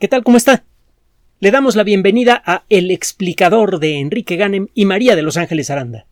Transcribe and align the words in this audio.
¿Qué 0.00 0.08
tal? 0.08 0.24
¿Cómo 0.24 0.36
está? 0.36 0.64
Le 1.38 1.52
damos 1.52 1.76
la 1.76 1.84
bienvenida 1.84 2.42
a 2.44 2.64
El 2.68 2.90
explicador 2.90 3.78
de 3.78 4.00
Enrique 4.00 4.34
Ganem 4.34 4.66
y 4.74 4.86
María 4.86 5.14
de 5.14 5.22
Los 5.22 5.36
Ángeles 5.36 5.70
Aranda. 5.70 6.06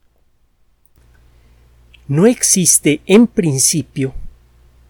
No 2.06 2.28
existe, 2.28 3.00
en 3.06 3.26
principio, 3.26 4.14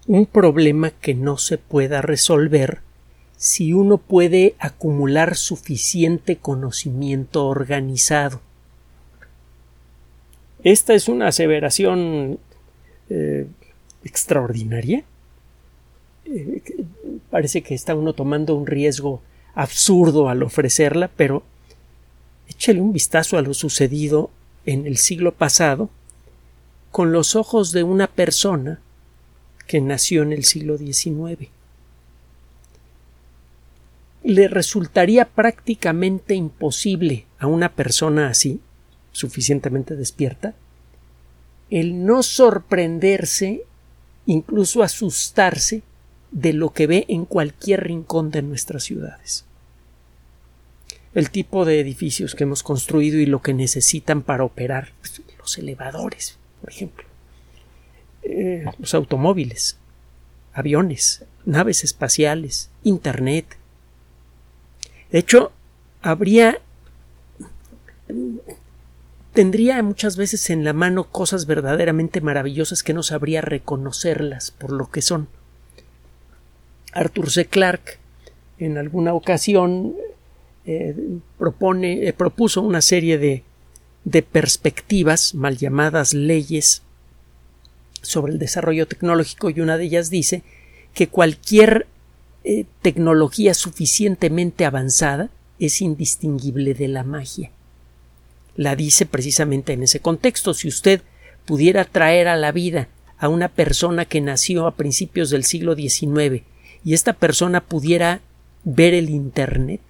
un 0.06 0.26
problema 0.26 0.90
que 0.90 1.14
no 1.14 1.38
se 1.38 1.56
pueda 1.56 2.02
resolver 2.02 2.80
si 3.38 3.72
uno 3.72 3.96
puede 3.96 4.56
acumular 4.58 5.36
suficiente 5.36 6.36
conocimiento 6.36 7.46
organizado. 7.46 8.42
Esta 10.64 10.92
es 10.92 11.08
una 11.08 11.28
aseveración 11.28 12.38
eh, 13.08 13.46
extraordinaria. 14.04 15.04
Eh, 16.24 16.62
parece 17.30 17.62
que 17.62 17.74
está 17.74 17.94
uno 17.94 18.12
tomando 18.12 18.54
un 18.54 18.66
riesgo 18.66 19.22
absurdo 19.54 20.28
al 20.28 20.42
ofrecerla, 20.42 21.08
pero 21.08 21.42
échele 22.48 22.80
un 22.80 22.92
vistazo 22.92 23.38
a 23.38 23.42
lo 23.42 23.54
sucedido 23.54 24.30
en 24.64 24.86
el 24.86 24.96
siglo 24.98 25.32
pasado 25.32 25.90
con 26.90 27.12
los 27.12 27.34
ojos 27.36 27.72
de 27.72 27.82
una 27.82 28.06
persona 28.06 28.80
que 29.66 29.80
nació 29.80 30.22
en 30.22 30.32
el 30.32 30.44
siglo 30.44 30.76
XIX. 30.76 31.48
Le 34.22 34.48
resultaría 34.48 35.24
prácticamente 35.24 36.34
imposible 36.34 37.26
a 37.38 37.46
una 37.46 37.72
persona 37.72 38.28
así, 38.28 38.60
suficientemente 39.10 39.96
despierta, 39.96 40.54
el 41.70 42.04
no 42.04 42.22
sorprenderse, 42.22 43.64
incluso 44.26 44.82
asustarse 44.82 45.82
de 46.32 46.52
lo 46.52 46.70
que 46.70 46.86
ve 46.86 47.04
en 47.08 47.26
cualquier 47.26 47.84
rincón 47.84 48.30
de 48.30 48.42
nuestras 48.42 48.82
ciudades. 48.82 49.44
El 51.14 51.30
tipo 51.30 51.64
de 51.66 51.78
edificios 51.78 52.34
que 52.34 52.44
hemos 52.44 52.62
construido 52.62 53.18
y 53.18 53.26
lo 53.26 53.42
que 53.42 53.52
necesitan 53.52 54.22
para 54.22 54.44
operar, 54.44 54.92
pues, 55.00 55.20
los 55.38 55.58
elevadores, 55.58 56.38
por 56.60 56.70
ejemplo, 56.70 57.04
eh, 58.22 58.64
los 58.78 58.94
automóviles, 58.94 59.76
aviones, 60.54 61.24
naves 61.44 61.84
espaciales, 61.84 62.70
Internet. 62.82 63.58
De 65.10 65.18
hecho, 65.18 65.52
habría 66.00 66.60
tendría 69.32 69.82
muchas 69.82 70.16
veces 70.16 70.50
en 70.50 70.64
la 70.64 70.72
mano 70.72 71.04
cosas 71.04 71.46
verdaderamente 71.46 72.20
maravillosas 72.20 72.82
que 72.82 72.94
no 72.94 73.02
sabría 73.02 73.40
reconocerlas 73.40 74.50
por 74.50 74.72
lo 74.72 74.90
que 74.90 75.02
son. 75.02 75.28
Arthur 76.92 77.30
C. 77.30 77.46
Clarke 77.46 77.98
en 78.58 78.78
alguna 78.78 79.14
ocasión 79.14 79.94
eh, 80.64 80.94
propone, 81.38 82.06
eh, 82.06 82.12
propuso 82.12 82.62
una 82.62 82.80
serie 82.80 83.18
de, 83.18 83.42
de 84.04 84.22
perspectivas, 84.22 85.34
mal 85.34 85.56
llamadas 85.56 86.14
leyes, 86.14 86.82
sobre 88.02 88.32
el 88.32 88.38
desarrollo 88.38 88.86
tecnológico 88.86 89.50
y 89.50 89.60
una 89.60 89.78
de 89.78 89.84
ellas 89.84 90.10
dice 90.10 90.42
que 90.92 91.08
cualquier 91.08 91.86
eh, 92.44 92.64
tecnología 92.82 93.54
suficientemente 93.54 94.64
avanzada 94.64 95.30
es 95.58 95.80
indistinguible 95.80 96.74
de 96.74 96.88
la 96.88 97.04
magia. 97.04 97.50
La 98.56 98.76
dice 98.76 99.06
precisamente 99.06 99.72
en 99.72 99.84
ese 99.84 100.00
contexto. 100.00 100.52
Si 100.52 100.68
usted 100.68 101.02
pudiera 101.46 101.84
traer 101.84 102.28
a 102.28 102.36
la 102.36 102.52
vida 102.52 102.88
a 103.18 103.28
una 103.28 103.48
persona 103.48 104.04
que 104.04 104.20
nació 104.20 104.66
a 104.66 104.74
principios 104.74 105.30
del 105.30 105.44
siglo 105.44 105.74
XIX 105.74 106.42
y 106.84 106.94
esta 106.94 107.12
persona 107.12 107.60
pudiera 107.60 108.20
ver 108.64 108.94
el 108.94 109.10
Internet, 109.10 109.80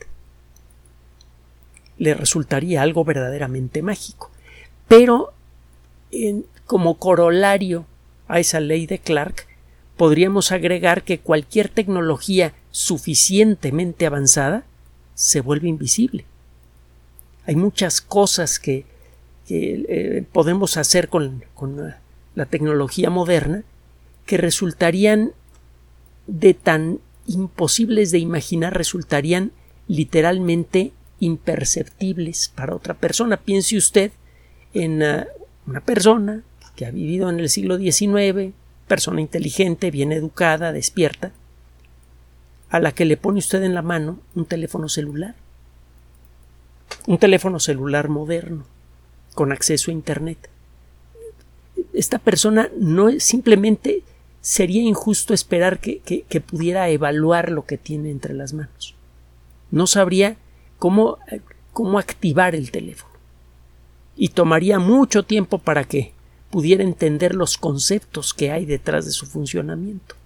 le 1.98 2.14
resultaría 2.14 2.82
algo 2.82 3.04
verdaderamente 3.04 3.82
mágico. 3.82 4.30
Pero 4.88 5.32
como 6.66 6.98
corolario 6.98 7.86
a 8.28 8.40
esa 8.40 8.60
ley 8.60 8.86
de 8.86 8.98
Clark, 8.98 9.46
podríamos 9.96 10.52
agregar 10.52 11.02
que 11.02 11.20
cualquier 11.20 11.68
tecnología 11.68 12.54
suficientemente 12.70 14.06
avanzada 14.06 14.64
se 15.14 15.40
vuelve 15.40 15.68
invisible. 15.68 16.24
Hay 17.46 17.56
muchas 17.56 18.00
cosas 18.00 18.58
que, 18.58 18.86
eh, 19.48 20.24
podemos 20.32 20.78
hacer 20.78 21.08
con, 21.08 21.44
con 21.54 21.94
la 22.34 22.46
tecnología 22.46 23.10
moderna 23.10 23.64
que 24.24 24.38
resultarían 24.38 25.32
de 26.26 26.54
tan 26.54 27.00
imposibles 27.26 28.10
de 28.10 28.18
imaginar 28.18 28.76
resultarían 28.76 29.52
literalmente 29.88 30.92
imperceptibles 31.20 32.50
para 32.54 32.74
otra 32.74 32.94
persona. 32.94 33.36
Piense 33.36 33.76
usted 33.76 34.12
en 34.74 35.02
uh, 35.02 35.24
una 35.66 35.80
persona 35.80 36.42
que 36.74 36.86
ha 36.86 36.90
vivido 36.90 37.30
en 37.30 37.38
el 37.40 37.48
siglo 37.48 37.76
XIX, 37.78 38.54
persona 38.88 39.20
inteligente, 39.20 39.90
bien 39.90 40.12
educada, 40.12 40.72
despierta, 40.72 41.32
a 42.70 42.80
la 42.80 42.92
que 42.92 43.04
le 43.04 43.16
pone 43.16 43.38
usted 43.38 43.62
en 43.62 43.74
la 43.74 43.82
mano 43.82 44.18
un 44.34 44.46
teléfono 44.46 44.88
celular. 44.88 45.34
Un 47.06 47.18
teléfono 47.18 47.60
celular 47.60 48.08
moderno, 48.08 48.64
con 49.34 49.52
acceso 49.52 49.90
a 49.90 49.94
Internet. 49.94 50.48
Esta 51.92 52.18
persona 52.18 52.70
no 52.78 53.10
simplemente 53.20 54.02
sería 54.42 54.82
injusto 54.82 55.32
esperar 55.32 55.78
que, 55.78 56.20
pudiera 56.46 56.90
evaluar 56.90 57.50
lo 57.50 57.64
que 57.64 57.78
tiene 57.78 58.10
entre 58.10 58.34
las 58.34 58.52
manos. 58.52 58.94
No 59.70 59.86
sabría 59.86 60.36
cómo, 60.78 61.18
cómo 61.72 61.98
activar 61.98 62.54
el 62.54 62.70
teléfono. 62.70 63.14
Y 64.16 64.28
tomaría 64.28 64.78
mucho 64.78 65.22
tiempo 65.22 65.58
para 65.58 65.84
que 65.84 66.12
pudiera 66.50 66.82
entender 66.82 67.34
los 67.34 67.56
conceptos 67.56 68.34
que 68.34 68.50
hay 68.50 68.66
detrás 68.66 69.06
de 69.06 69.12
su 69.12 69.24
funcionamiento 69.24 70.16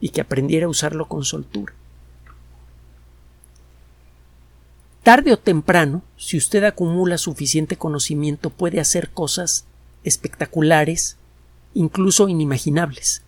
y 0.00 0.08
que 0.08 0.22
aprendiera 0.22 0.66
a 0.66 0.70
usarlo 0.70 1.06
con 1.06 1.24
soltura. 1.24 1.74
Tarde 5.02 5.34
o 5.34 5.38
temprano, 5.38 6.02
si 6.16 6.38
usted 6.38 6.64
acumula 6.64 7.18
suficiente 7.18 7.76
conocimiento, 7.76 8.48
puede 8.48 8.80
hacer 8.80 9.10
cosas 9.10 9.66
espectaculares, 10.02 11.18
incluso 11.74 12.28
inimaginables. 12.28 13.22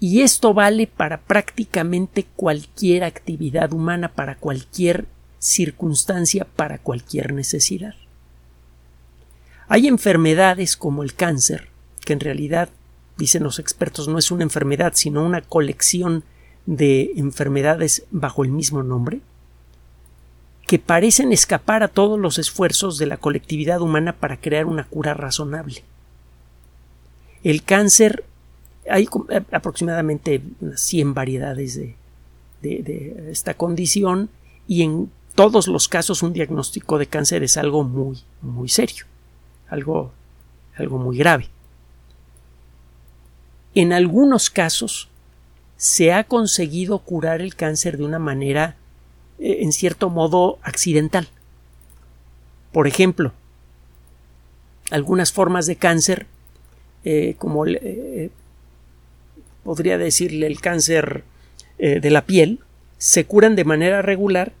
Y 0.00 0.20
esto 0.20 0.54
vale 0.54 0.86
para 0.86 1.20
prácticamente 1.20 2.26
cualquier 2.36 3.02
actividad 3.02 3.72
humana, 3.72 4.12
para 4.12 4.36
cualquier 4.36 5.06
circunstancia, 5.40 6.46
para 6.56 6.78
cualquier 6.78 7.32
necesidad. 7.32 7.94
Hay 9.66 9.88
enfermedades 9.88 10.76
como 10.76 11.02
el 11.02 11.14
cáncer, 11.14 11.68
que 12.04 12.12
en 12.12 12.20
realidad, 12.20 12.68
dicen 13.16 13.42
los 13.42 13.58
expertos, 13.58 14.08
no 14.08 14.18
es 14.18 14.30
una 14.30 14.44
enfermedad, 14.44 14.92
sino 14.94 15.24
una 15.24 15.42
colección 15.42 16.24
de 16.64 17.12
enfermedades 17.16 18.04
bajo 18.10 18.44
el 18.44 18.50
mismo 18.50 18.82
nombre, 18.82 19.20
que 20.68 20.78
parecen 20.78 21.32
escapar 21.32 21.82
a 21.82 21.88
todos 21.88 22.18
los 22.18 22.38
esfuerzos 22.38 22.98
de 22.98 23.06
la 23.06 23.16
colectividad 23.16 23.80
humana 23.80 24.12
para 24.12 24.38
crear 24.38 24.66
una 24.66 24.84
cura 24.84 25.14
razonable. 25.14 25.82
El 27.42 27.62
cáncer 27.62 28.24
hay 28.90 29.08
eh, 29.30 29.40
aproximadamente 29.50 30.42
100 30.76 31.14
variedades 31.14 31.74
de, 31.76 31.96
de, 32.60 33.30
esta 33.30 33.54
condición 33.54 34.28
y 34.66 34.82
en 34.82 35.10
todos 35.34 35.68
los 35.68 35.88
casos 35.88 36.22
un 36.22 36.34
diagnóstico 36.34 36.98
de 36.98 37.06
cáncer 37.06 37.42
es 37.42 37.56
algo 37.56 37.82
muy, 37.82 38.18
muy 38.42 38.68
serio, 38.68 39.06
algo, 39.70 40.12
algo 40.76 40.98
muy 40.98 41.16
grave. 41.16 41.48
En 43.74 43.94
algunos 43.94 44.50
casos 44.50 45.08
se 45.78 46.12
ha 46.12 46.24
conseguido 46.24 46.98
curar 46.98 47.40
el 47.40 47.54
cáncer 47.54 47.96
de 47.96 48.04
una 48.04 48.18
manera, 48.18 48.76
eh, 49.38 49.58
en 49.60 49.72
cierto 49.72 50.10
modo, 50.10 50.58
accidental. 50.62 51.28
Por 52.72 52.86
ejemplo, 52.86 53.32
algunas 54.90 55.32
formas 55.32 55.66
de 55.66 55.76
cáncer, 55.76 56.26
eh, 57.04 57.34
como 57.38 57.64
el, 57.64 58.30
podría 59.68 59.98
decirle 59.98 60.46
el 60.46 60.62
cáncer 60.62 61.24
eh, 61.78 62.00
de 62.00 62.10
la 62.10 62.24
piel, 62.24 62.60
se 62.96 63.26
curan 63.26 63.54
de 63.54 63.66
manera 63.66 64.00
regular 64.00 64.52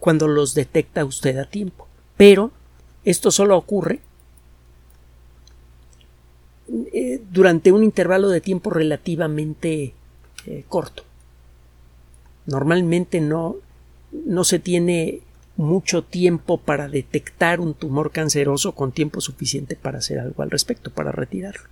cuando 0.00 0.26
los 0.26 0.54
detecta 0.54 1.04
usted 1.04 1.36
a 1.36 1.44
tiempo. 1.44 1.86
Pero 2.16 2.50
esto 3.04 3.30
solo 3.30 3.58
ocurre 3.58 4.00
eh, 6.94 7.20
durante 7.30 7.72
un 7.72 7.84
intervalo 7.84 8.30
de 8.30 8.40
tiempo 8.40 8.70
relativamente 8.70 9.92
eh, 10.46 10.64
corto. 10.66 11.04
Normalmente 12.46 13.20
no, 13.20 13.56
no 14.12 14.44
se 14.44 14.58
tiene 14.58 15.20
mucho 15.58 16.04
tiempo 16.04 16.58
para 16.58 16.88
detectar 16.88 17.60
un 17.60 17.74
tumor 17.74 18.12
canceroso 18.12 18.74
con 18.74 18.92
tiempo 18.92 19.20
suficiente 19.20 19.74
para 19.74 19.98
hacer 19.98 20.20
algo 20.20 20.42
al 20.42 20.50
respecto, 20.50 20.90
para 20.90 21.10
retirarlo. 21.10 21.64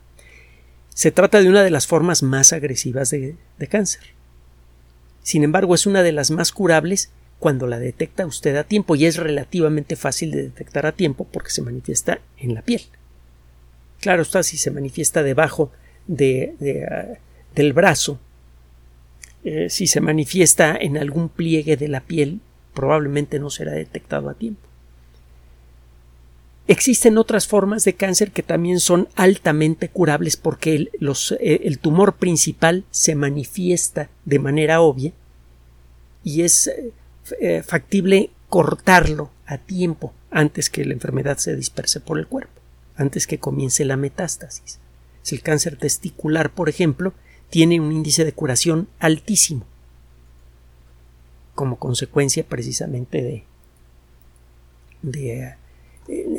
Se 0.92 1.12
trata 1.12 1.40
de 1.40 1.48
una 1.48 1.62
de 1.62 1.70
las 1.70 1.86
formas 1.86 2.22
más 2.22 2.52
agresivas 2.52 3.10
de, 3.10 3.36
cáncer. 3.68 4.02
Sin 5.22 5.44
embargo, 5.44 5.74
es 5.74 5.86
una 5.86 6.02
de 6.02 6.12
las 6.12 6.30
más 6.30 6.52
curables 6.52 7.10
cuando 7.38 7.66
la 7.66 7.78
detecta 7.78 8.26
usted 8.26 8.56
a 8.56 8.64
tiempo 8.64 8.96
y 8.96 9.04
es 9.04 9.16
relativamente 9.16 9.94
fácil 9.94 10.30
de 10.30 10.42
detectar 10.42 10.86
a 10.86 10.92
tiempo 10.92 11.26
porque 11.30 11.50
se 11.50 11.62
manifiesta 11.62 12.20
en 12.38 12.54
la 12.54 12.62
piel. 12.62 12.82
Claro 14.00 14.22
está, 14.22 14.42
si 14.42 14.56
se 14.56 14.70
manifiesta 14.70 15.22
debajo 15.22 15.70
de, 16.06 16.86
ah, 16.90 17.18
del 17.54 17.72
brazo, 17.72 18.18
eh, 19.48 19.70
si 19.70 19.86
se 19.86 20.00
manifiesta 20.00 20.76
en 20.76 20.98
algún 20.98 21.28
pliegue 21.28 21.76
de 21.76 21.86
la 21.86 22.00
piel, 22.00 22.40
probablemente 22.74 23.38
no 23.38 23.48
será 23.48 23.70
detectado 23.70 24.28
a 24.28 24.34
tiempo. 24.34 24.60
Existen 26.66 27.16
otras 27.16 27.46
formas 27.46 27.84
de 27.84 27.94
cáncer 27.94 28.32
que 28.32 28.42
también 28.42 28.80
son 28.80 29.06
altamente 29.14 29.88
curables 29.88 30.36
porque 30.36 30.74
el, 30.74 30.90
eh, 31.38 31.60
el 31.62 31.78
tumor 31.78 32.16
principal 32.16 32.82
se 32.90 33.14
manifiesta 33.14 34.10
de 34.24 34.40
manera 34.40 34.80
obvia 34.80 35.12
y 36.24 36.42
es 36.42 36.68
eh, 37.40 37.62
factible 37.62 38.30
cortarlo 38.48 39.30
a 39.46 39.58
tiempo 39.58 40.12
antes 40.32 40.70
que 40.70 40.84
la 40.84 40.94
enfermedad 40.94 41.38
se 41.38 41.54
disperse 41.54 42.00
por 42.00 42.18
el 42.18 42.26
cuerpo, 42.26 42.60
antes 42.96 43.28
que 43.28 43.38
comience 43.38 43.84
la 43.84 43.96
metástasis. 43.96 44.80
Si 45.22 45.36
el 45.36 45.42
cáncer 45.42 45.76
testicular, 45.76 46.50
por 46.50 46.68
ejemplo, 46.68 47.14
tiene 47.56 47.80
un 47.80 47.90
índice 47.90 48.22
de 48.22 48.34
curación 48.34 48.86
altísimo, 48.98 49.64
como 51.54 51.78
consecuencia 51.78 52.44
precisamente 52.44 53.22
de, 53.22 53.44
de 55.00 55.56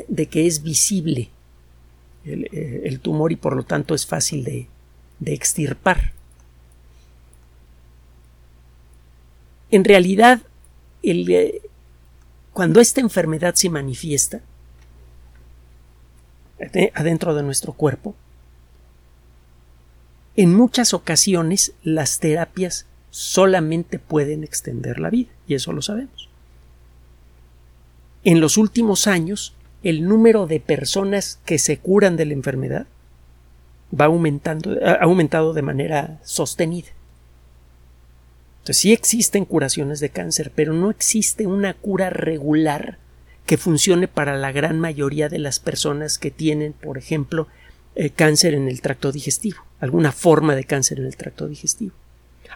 de 0.06 0.26
que 0.26 0.46
es 0.46 0.62
visible 0.62 1.28
eh, 2.24 2.82
el, 2.84 3.00
tumor 3.00 3.32
y 3.32 3.36
por 3.36 3.56
lo 3.56 3.64
tanto 3.64 3.96
es 3.96 4.06
fácil 4.06 4.44
de, 4.44 4.68
extirpar. 5.26 6.12
En 9.72 9.82
realidad, 9.82 10.40
eh, 11.02 11.62
cuando 12.52 12.78
esta 12.78 13.00
enfermedad 13.00 13.56
se 13.56 13.70
manifiesta 13.70 14.40
adentro 16.94 17.34
de 17.34 17.42
nuestro 17.42 17.72
cuerpo, 17.72 18.14
en 20.38 20.54
muchas 20.54 20.94
ocasiones 20.94 21.72
las 21.82 22.20
terapias 22.20 22.86
solamente 23.10 23.98
pueden 23.98 24.44
extender 24.44 25.00
la 25.00 25.10
vida, 25.10 25.30
y 25.48 25.54
eso 25.54 25.72
lo 25.72 25.82
sabemos. 25.82 26.28
En 28.22 28.40
los 28.40 28.56
últimos 28.56 29.08
años, 29.08 29.56
el 29.82 30.06
número 30.06 30.46
de 30.46 30.60
personas 30.60 31.40
que 31.44 31.58
se 31.58 31.78
curan 31.78 32.16
de 32.16 32.26
la 32.26 32.34
enfermedad 32.34 32.86
va 33.92 34.04
aumentando, 34.04 34.78
ha 34.84 35.02
aumentado 35.02 35.54
de 35.54 35.62
manera 35.62 36.20
sostenida. 36.22 36.90
Entonces 38.60 38.78
sí 38.78 38.92
existen 38.92 39.44
curaciones 39.44 39.98
de 39.98 40.10
cáncer, 40.10 40.52
pero 40.54 40.72
no 40.72 40.90
existe 40.90 41.48
una 41.48 41.74
cura 41.74 42.10
regular 42.10 42.98
que 43.44 43.56
funcione 43.56 44.06
para 44.06 44.36
la 44.36 44.52
gran 44.52 44.78
mayoría 44.78 45.28
de 45.28 45.40
las 45.40 45.58
personas 45.58 46.16
que 46.16 46.30
tienen, 46.30 46.74
por 46.74 46.96
ejemplo, 46.96 47.48
eh, 47.94 48.10
cáncer 48.10 48.54
en 48.54 48.68
el 48.68 48.80
tracto 48.80 49.12
digestivo, 49.12 49.58
alguna 49.80 50.12
forma 50.12 50.54
de 50.54 50.64
cáncer 50.64 51.00
en 51.00 51.06
el 51.06 51.16
tracto 51.16 51.48
digestivo. 51.48 51.94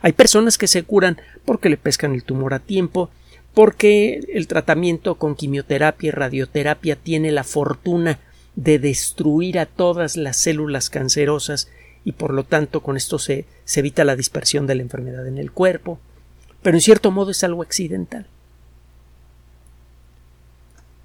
Hay 0.01 0.13
personas 0.13 0.59
que 0.59 0.69
se 0.69 0.83
curan 0.85 1.19
porque 1.45 1.69
le 1.69 1.77
pescan 1.77 2.15
el 2.15 2.25
tumor 2.25 2.55
a 2.55 2.59
tiempo, 2.59 3.11
porque 3.55 4.21
el 4.33 4.47
tratamiento 4.47 5.17
con 5.17 5.35
quimioterapia 5.35 6.09
y 6.09 6.11
radioterapia 6.11 6.97
tiene 6.97 7.33
la 7.33 7.45
fortuna 7.45 8.19
de 8.57 8.79
destruir 8.79 9.59
a 9.59 9.67
todas 9.67 10.17
las 10.17 10.37
células 10.37 10.91
cancerosas 10.91 11.69
y 12.05 12.13
por 12.13 12.35
lo 12.35 12.45
tanto 12.45 12.83
con 12.83 12.97
esto 12.97 13.19
se, 13.19 13.47
se, 13.65 13.81
evita 13.81 14.05
la 14.05 14.17
dispersión 14.17 14.67
de 14.67 14.75
la 14.75 14.83
enfermedad 14.83 15.27
en 15.27 15.39
el 15.39 15.53
cuerpo, 15.53 15.99
pero 16.63 16.77
en 16.77 16.81
cierto 16.81 17.11
modo 17.11 17.31
es 17.31 17.45
algo 17.45 17.63
accidental. 17.63 18.27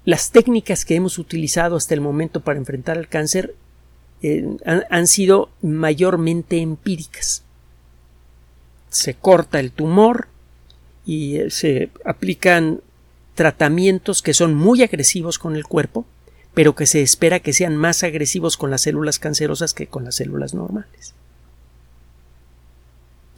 Las 0.04 0.30
técnicas 0.30 0.84
que 0.84 0.94
hemos 0.94 1.18
utilizado 1.18 1.76
hasta 1.76 1.94
el 1.94 2.00
momento 2.00 2.40
para 2.40 2.58
enfrentar 2.58 2.96
el 2.96 3.08
cáncer 3.08 3.54
eh, 4.22 4.56
han 4.64 5.06
sido 5.06 5.50
mayormente 5.62 6.58
empíricas. 6.58 7.42
Se 8.90 9.14
corta 9.14 9.60
el 9.60 9.72
tumor, 9.72 10.28
y 11.08 11.36
eh, 11.36 11.50
se 11.50 11.90
aplican 12.04 12.82
tratamientos 13.34 14.20
que 14.20 14.34
son 14.34 14.54
muy 14.54 14.82
agresivos 14.82 15.38
con 15.38 15.56
el 15.56 15.64
cuerpo, 15.64 16.04
pero 16.52 16.74
que 16.74 16.84
se 16.84 17.00
espera 17.00 17.40
que 17.40 17.54
sean 17.54 17.76
más 17.76 18.02
agresivos 18.02 18.58
con 18.58 18.70
las 18.70 18.82
células 18.82 19.18
cancerosas 19.18 19.72
que 19.72 19.86
con 19.86 20.04
las 20.04 20.16
células 20.16 20.52
normales. 20.52 21.14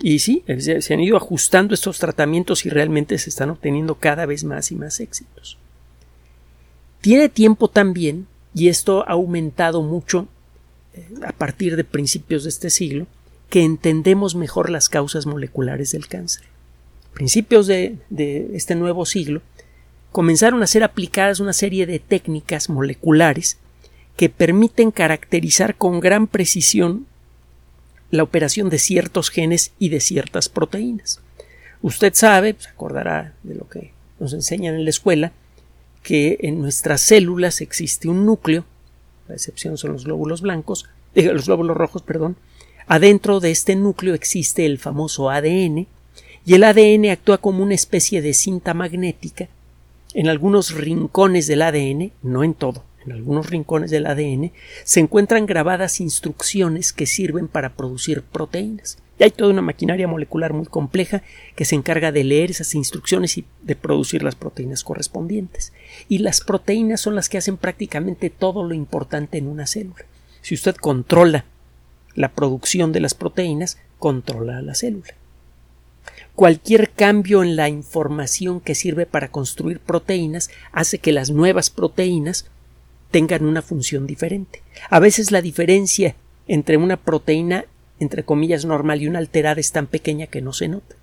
Y 0.02 0.18
sí, 0.18 0.42
se 0.58 0.94
han 0.94 1.00
ido 1.00 1.16
ajustando 1.16 1.74
estos 1.74 2.00
tratamientos 2.00 2.66
y 2.66 2.70
realmente 2.70 3.18
se 3.18 3.30
están 3.30 3.50
obteniendo 3.50 3.94
cada 3.94 4.26
vez 4.26 4.42
más 4.42 4.72
y 4.72 4.74
más 4.74 4.98
éxitos. 4.98 5.56
Tiene 7.00 7.28
tiempo 7.28 7.68
también, 7.68 8.26
y 8.52 8.68
esto 8.68 9.04
ha 9.06 9.12
aumentado 9.12 9.82
mucho 9.82 10.22
eh, 10.22 10.26
a 11.24 11.32
partir 11.32 11.76
de 11.76 11.84
principios 11.84 12.44
de 12.44 12.50
este 12.50 12.70
siglo, 12.70 13.06
que 13.48 13.64
entendemos 13.64 14.34
mejor 14.34 14.70
las 14.70 14.88
causas 14.88 15.26
moleculares 15.26 15.92
del 15.92 16.06
cáncer 16.06 16.50
principios 17.12 17.66
de, 17.66 17.98
este 18.54 18.74
nuevo 18.74 19.04
siglo, 19.04 19.42
comenzaron 20.12 20.62
a 20.62 20.66
ser 20.66 20.82
aplicadas 20.82 21.40
una 21.40 21.52
serie 21.52 21.86
de 21.86 21.98
técnicas 21.98 22.68
moleculares 22.68 23.58
que 24.16 24.28
permiten 24.28 24.90
caracterizar 24.90 25.76
con 25.76 26.00
gran 26.00 26.26
precisión 26.26 27.06
la 28.10 28.22
operación 28.22 28.70
de 28.70 28.78
ciertos 28.78 29.30
genes 29.30 29.72
y 29.78 29.88
de 29.88 30.00
ciertas 30.00 30.48
proteínas. 30.48 31.20
Usted 31.80 32.12
sabe, 32.14 32.56
se 32.58 32.68
acordará 32.68 33.34
de 33.42 33.54
lo 33.54 33.68
que 33.68 33.92
nos 34.18 34.32
enseñan 34.32 34.74
en 34.74 34.84
la 34.84 34.90
escuela, 34.90 35.32
que 36.02 36.38
en 36.40 36.60
nuestras 36.60 37.02
células 37.02 37.60
existe 37.60 38.08
un 38.08 38.26
núcleo, 38.26 38.64
la 39.30 39.36
excepción 39.36 39.78
son 39.78 39.92
los 39.92 40.04
glóbulos 40.04 40.42
blancos, 40.42 40.86
los 41.14 41.46
glóbulos 41.46 41.76
rojos, 41.76 42.02
perdón, 42.02 42.36
adentro 42.86 43.40
de 43.40 43.50
este 43.50 43.76
núcleo 43.76 44.14
existe 44.14 44.66
el 44.66 44.78
famoso 44.78 45.30
ADN, 45.30 45.86
y 46.44 46.54
el 46.54 46.64
ADN 46.64 47.10
actúa 47.10 47.38
como 47.38 47.62
una 47.62 47.74
especie 47.74 48.22
de 48.22 48.34
cinta 48.34 48.74
magnética. 48.74 49.48
En 50.14 50.28
algunos 50.28 50.74
rincones 50.74 51.46
del 51.46 51.62
ADN, 51.62 52.12
no 52.22 52.42
en 52.42 52.54
todo, 52.54 52.82
en 53.06 53.12
algunos 53.12 53.48
rincones 53.48 53.90
del 53.90 54.06
ADN, 54.06 54.50
se 54.84 55.00
encuentran 55.00 55.46
grabadas 55.46 56.00
instrucciones 56.00 56.92
que 56.92 57.06
sirven 57.06 57.46
para 57.46 57.74
producir 57.74 58.22
proteínas. 58.22 58.98
Y 59.20 59.24
hay 59.24 59.30
toda 59.30 59.50
una 59.50 59.60
maquinaria 59.60 60.08
molecular 60.08 60.54
muy 60.54 60.64
compleja 60.64 61.22
que 61.54 61.66
se 61.66 61.74
encarga 61.74 62.10
de 62.10 62.24
leer 62.24 62.50
esas 62.50 62.74
instrucciones 62.74 63.36
y 63.36 63.44
de 63.60 63.76
producir 63.76 64.22
las 64.22 64.34
proteínas 64.34 64.82
correspondientes. 64.82 65.74
Y 66.08 66.18
las 66.18 66.40
proteínas 66.40 67.02
son 67.02 67.14
las 67.14 67.28
que 67.28 67.36
hacen 67.36 67.58
prácticamente 67.58 68.30
todo 68.30 68.64
lo 68.64 68.72
importante 68.74 69.36
en 69.36 69.46
una 69.46 69.66
célula. 69.66 70.06
Si 70.40 70.54
usted 70.54 70.74
controla 70.74 71.44
la 72.14 72.30
producción 72.30 72.92
de 72.92 73.00
las 73.00 73.12
proteínas, 73.12 73.78
controla 73.98 74.62
la 74.62 74.74
célula 74.74 75.14
cualquier 76.34 76.88
cambio 76.90 77.42
en 77.42 77.54
la 77.54 77.68
información 77.68 78.60
que 78.60 78.74
sirve 78.74 79.04
para 79.04 79.30
construir 79.30 79.78
proteínas 79.78 80.48
hace 80.72 80.98
que 80.98 81.12
las 81.12 81.28
nuevas 81.28 81.68
proteínas 81.68 82.46
tengan 83.10 83.44
una 83.44 83.60
función 83.60 84.06
diferente. 84.06 84.62
A 84.88 85.00
veces 85.00 85.32
la 85.32 85.42
diferencia 85.42 86.14
entre 86.48 86.78
una 86.78 86.96
proteína 86.96 87.66
entre 88.00 88.24
comillas 88.24 88.64
normal 88.64 89.02
y 89.02 89.06
una 89.08 89.20
alterada 89.20 89.60
es 89.60 89.72
tan 89.72 89.86
pequeña 89.86 90.26
que 90.26 90.42
no 90.42 90.52
se 90.52 90.68
nota. 90.68 90.96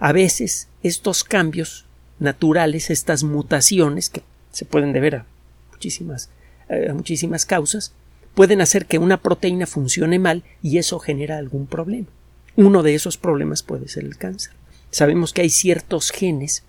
A 0.00 0.12
veces 0.12 0.68
estos 0.82 1.22
cambios 1.24 1.84
naturales, 2.18 2.90
estas 2.90 3.22
mutaciones 3.22 4.10
que 4.10 4.22
se 4.50 4.64
pueden 4.64 4.92
deber 4.92 5.16
a 5.16 5.26
muchísimas, 5.70 6.30
eh, 6.68 6.88
a 6.90 6.94
muchísimas 6.94 7.46
causas, 7.46 7.92
pueden 8.34 8.60
hacer 8.60 8.86
que 8.86 8.98
una 8.98 9.20
proteína 9.20 9.66
funcione 9.66 10.18
mal 10.18 10.42
y 10.62 10.78
eso 10.78 10.98
genera 10.98 11.38
algún 11.38 11.66
problema. 11.66 12.08
Uno 12.56 12.82
de 12.82 12.94
esos 12.94 13.16
problemas 13.18 13.62
puede 13.62 13.88
ser 13.88 14.04
el 14.04 14.16
cáncer. 14.16 14.52
Sabemos 14.90 15.32
que 15.32 15.42
hay 15.42 15.50
ciertos 15.50 16.10
genes 16.10 16.62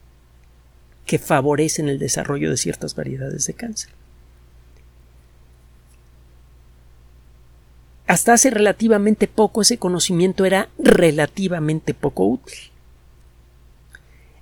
que 1.06 1.18
favorecen 1.20 1.90
el 1.90 2.00
desarrollo 2.00 2.50
de 2.50 2.58
ciertas 2.58 2.96
variedades 2.96 3.46
de 3.46 3.54
cáncer. 3.54 3.92
Hasta 8.12 8.34
hace 8.34 8.50
relativamente 8.50 9.30
poco 9.30 9.62
ese 9.62 9.78
conocimiento 9.78 10.44
era 10.44 10.68
relativamente 10.78 11.94
poco 11.94 12.26
útil. 12.26 12.60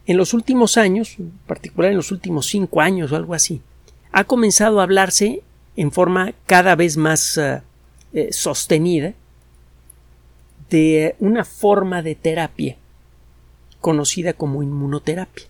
En 0.08 0.18
los 0.18 0.34
últimos 0.34 0.76
años, 0.76 1.18
en 1.20 1.30
particular 1.46 1.92
en 1.92 1.98
los 1.98 2.12
últimos 2.12 2.48
cinco 2.48 2.82
años 2.82 3.12
o 3.12 3.16
algo 3.16 3.36
así, 3.36 3.62
ha 4.12 4.24
comenzado 4.24 4.80
a 4.80 4.84
hablarse 4.86 5.44
en 5.76 5.92
forma 5.92 6.34
cada 6.48 6.76
vez 6.76 6.98
más 6.98 7.38
eh, 7.38 7.62
eh, 8.14 8.30
sostenida 8.34 9.14
de 10.72 11.16
una 11.20 11.46
forma 11.46 12.02
de 12.02 12.16
terapia 12.16 12.76
conocida 13.82 14.34
como 14.34 14.64
inmunoterapia. 14.64 15.46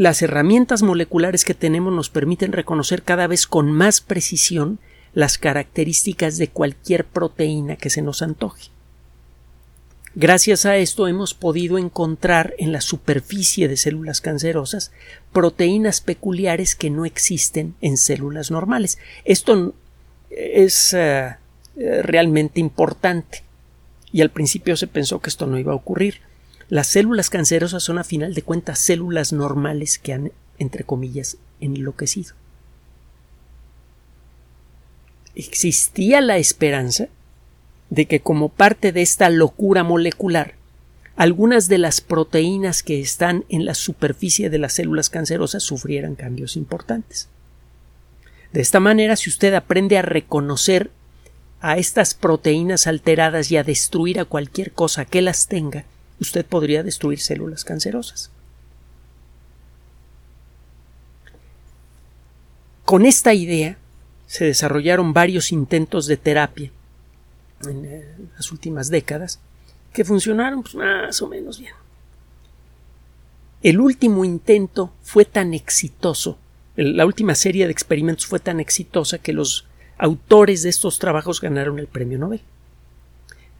Las 0.00 0.22
herramientas 0.22 0.80
moleculares 0.80 1.44
que 1.44 1.52
tenemos 1.52 1.92
nos 1.92 2.08
permiten 2.08 2.52
reconocer 2.52 3.02
cada 3.02 3.26
vez 3.26 3.46
con 3.46 3.70
más 3.70 4.00
precisión 4.00 4.78
las 5.12 5.36
características 5.36 6.38
de 6.38 6.48
cualquier 6.48 7.04
proteína 7.04 7.76
que 7.76 7.90
se 7.90 8.00
nos 8.00 8.22
antoje. 8.22 8.70
Gracias 10.14 10.64
a 10.64 10.78
esto 10.78 11.06
hemos 11.06 11.34
podido 11.34 11.76
encontrar 11.76 12.54
en 12.56 12.72
la 12.72 12.80
superficie 12.80 13.68
de 13.68 13.76
células 13.76 14.22
cancerosas 14.22 14.90
proteínas 15.34 16.00
peculiares 16.00 16.74
que 16.76 16.88
no 16.88 17.04
existen 17.04 17.74
en 17.82 17.98
células 17.98 18.50
normales. 18.50 18.96
Esto 19.26 19.74
es 20.30 20.94
uh, 20.94 21.34
realmente 21.76 22.58
importante 22.58 23.42
y 24.12 24.22
al 24.22 24.30
principio 24.30 24.78
se 24.78 24.86
pensó 24.86 25.20
que 25.20 25.28
esto 25.28 25.46
no 25.46 25.58
iba 25.58 25.74
a 25.74 25.76
ocurrir. 25.76 26.22
Las 26.70 26.86
células 26.86 27.30
cancerosas 27.30 27.82
son 27.82 27.98
a 27.98 28.04
final 28.04 28.32
de 28.32 28.42
cuentas 28.42 28.78
células 28.78 29.32
normales 29.32 29.98
que 29.98 30.12
han, 30.12 30.32
entre 30.56 30.84
comillas, 30.84 31.36
enloquecido. 31.60 32.34
Existía 35.34 36.20
la 36.20 36.38
esperanza 36.38 37.08
de 37.90 38.06
que 38.06 38.20
como 38.20 38.50
parte 38.50 38.92
de 38.92 39.02
esta 39.02 39.30
locura 39.30 39.82
molecular, 39.82 40.54
algunas 41.16 41.66
de 41.68 41.78
las 41.78 42.00
proteínas 42.00 42.84
que 42.84 43.00
están 43.00 43.44
en 43.48 43.64
la 43.64 43.74
superficie 43.74 44.48
de 44.48 44.58
las 44.58 44.74
células 44.74 45.10
cancerosas 45.10 45.64
sufrieran 45.64 46.14
cambios 46.14 46.56
importantes. 46.56 47.28
De 48.52 48.60
esta 48.60 48.78
manera, 48.78 49.16
si 49.16 49.28
usted 49.28 49.54
aprende 49.54 49.98
a 49.98 50.02
reconocer 50.02 50.92
a 51.60 51.78
estas 51.78 52.14
proteínas 52.14 52.86
alteradas 52.86 53.50
y 53.50 53.56
a 53.56 53.64
destruir 53.64 54.20
a 54.20 54.24
cualquier 54.24 54.70
cosa 54.70 55.04
que 55.04 55.20
las 55.20 55.48
tenga, 55.48 55.84
usted 56.20 56.44
podría 56.44 56.82
destruir 56.82 57.20
células 57.20 57.64
cancerosas. 57.64 58.30
Con 62.84 63.06
esta 63.06 63.34
idea 63.34 63.78
se 64.26 64.44
desarrollaron 64.44 65.12
varios 65.12 65.52
intentos 65.52 66.06
de 66.06 66.16
terapia 66.16 66.70
en 67.64 67.84
eh, 67.84 68.04
las 68.36 68.50
últimas 68.52 68.90
décadas 68.90 69.40
que 69.92 70.04
funcionaron 70.04 70.62
pues, 70.62 70.74
más 70.74 71.20
o 71.22 71.28
menos 71.28 71.58
bien. 71.58 71.74
El 73.62 73.80
último 73.80 74.24
intento 74.24 74.92
fue 75.02 75.24
tan 75.24 75.52
exitoso, 75.52 76.38
la 76.76 77.04
última 77.04 77.34
serie 77.34 77.66
de 77.66 77.72
experimentos 77.72 78.26
fue 78.26 78.40
tan 78.40 78.58
exitosa 78.58 79.18
que 79.18 79.32
los 79.32 79.66
autores 79.98 80.62
de 80.62 80.70
estos 80.70 80.98
trabajos 80.98 81.40
ganaron 81.40 81.78
el 81.78 81.86
premio 81.86 82.18
Nobel. 82.18 82.40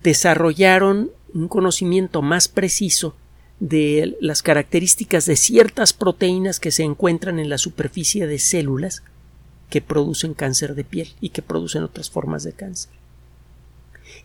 Desarrollaron 0.03 1.11
un 1.35 1.49
conocimiento 1.49 2.23
más 2.23 2.49
preciso 2.49 3.15
de 3.59 4.17
las 4.21 4.43
características 4.43 5.27
de 5.27 5.37
ciertas 5.37 5.93
proteínas 5.93 6.61
que 6.61 6.71
se 6.71 6.83
encuentran 6.83 7.39
en 7.39 7.51
la 7.51 7.59
superficie 7.59 8.27
de 8.27 8.39
células 8.39 9.03
que 9.69 9.83
producen 9.83 10.35
cáncer 10.35 10.75
de 10.75 10.85
piel 10.85 11.15
y 11.21 11.31
que 11.31 11.43
producen 11.43 11.83
otras 11.83 12.11
formas 12.11 12.43
de 12.43 12.53
cáncer 12.53 12.91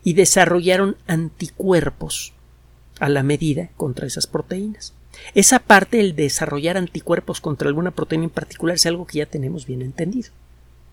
y 0.02 0.14
desarrollaron 0.14 0.96
anticuerpos 1.06 2.32
a 2.98 3.08
la 3.08 3.22
medida 3.22 3.70
contra 3.76 4.06
esas 4.06 4.26
proteínas. 4.26 4.94
Esa 5.34 5.58
parte, 5.58 6.00
el 6.00 6.14
desarrollar 6.14 6.76
anticuerpos 6.76 7.40
contra 7.40 7.68
alguna 7.68 7.90
proteína 7.90 8.24
en 8.24 8.30
particular, 8.30 8.76
es 8.76 8.86
algo 8.86 9.06
que 9.06 9.18
ya 9.18 9.26
tenemos 9.26 9.66
bien 9.66 9.82
entendido. 9.82 10.30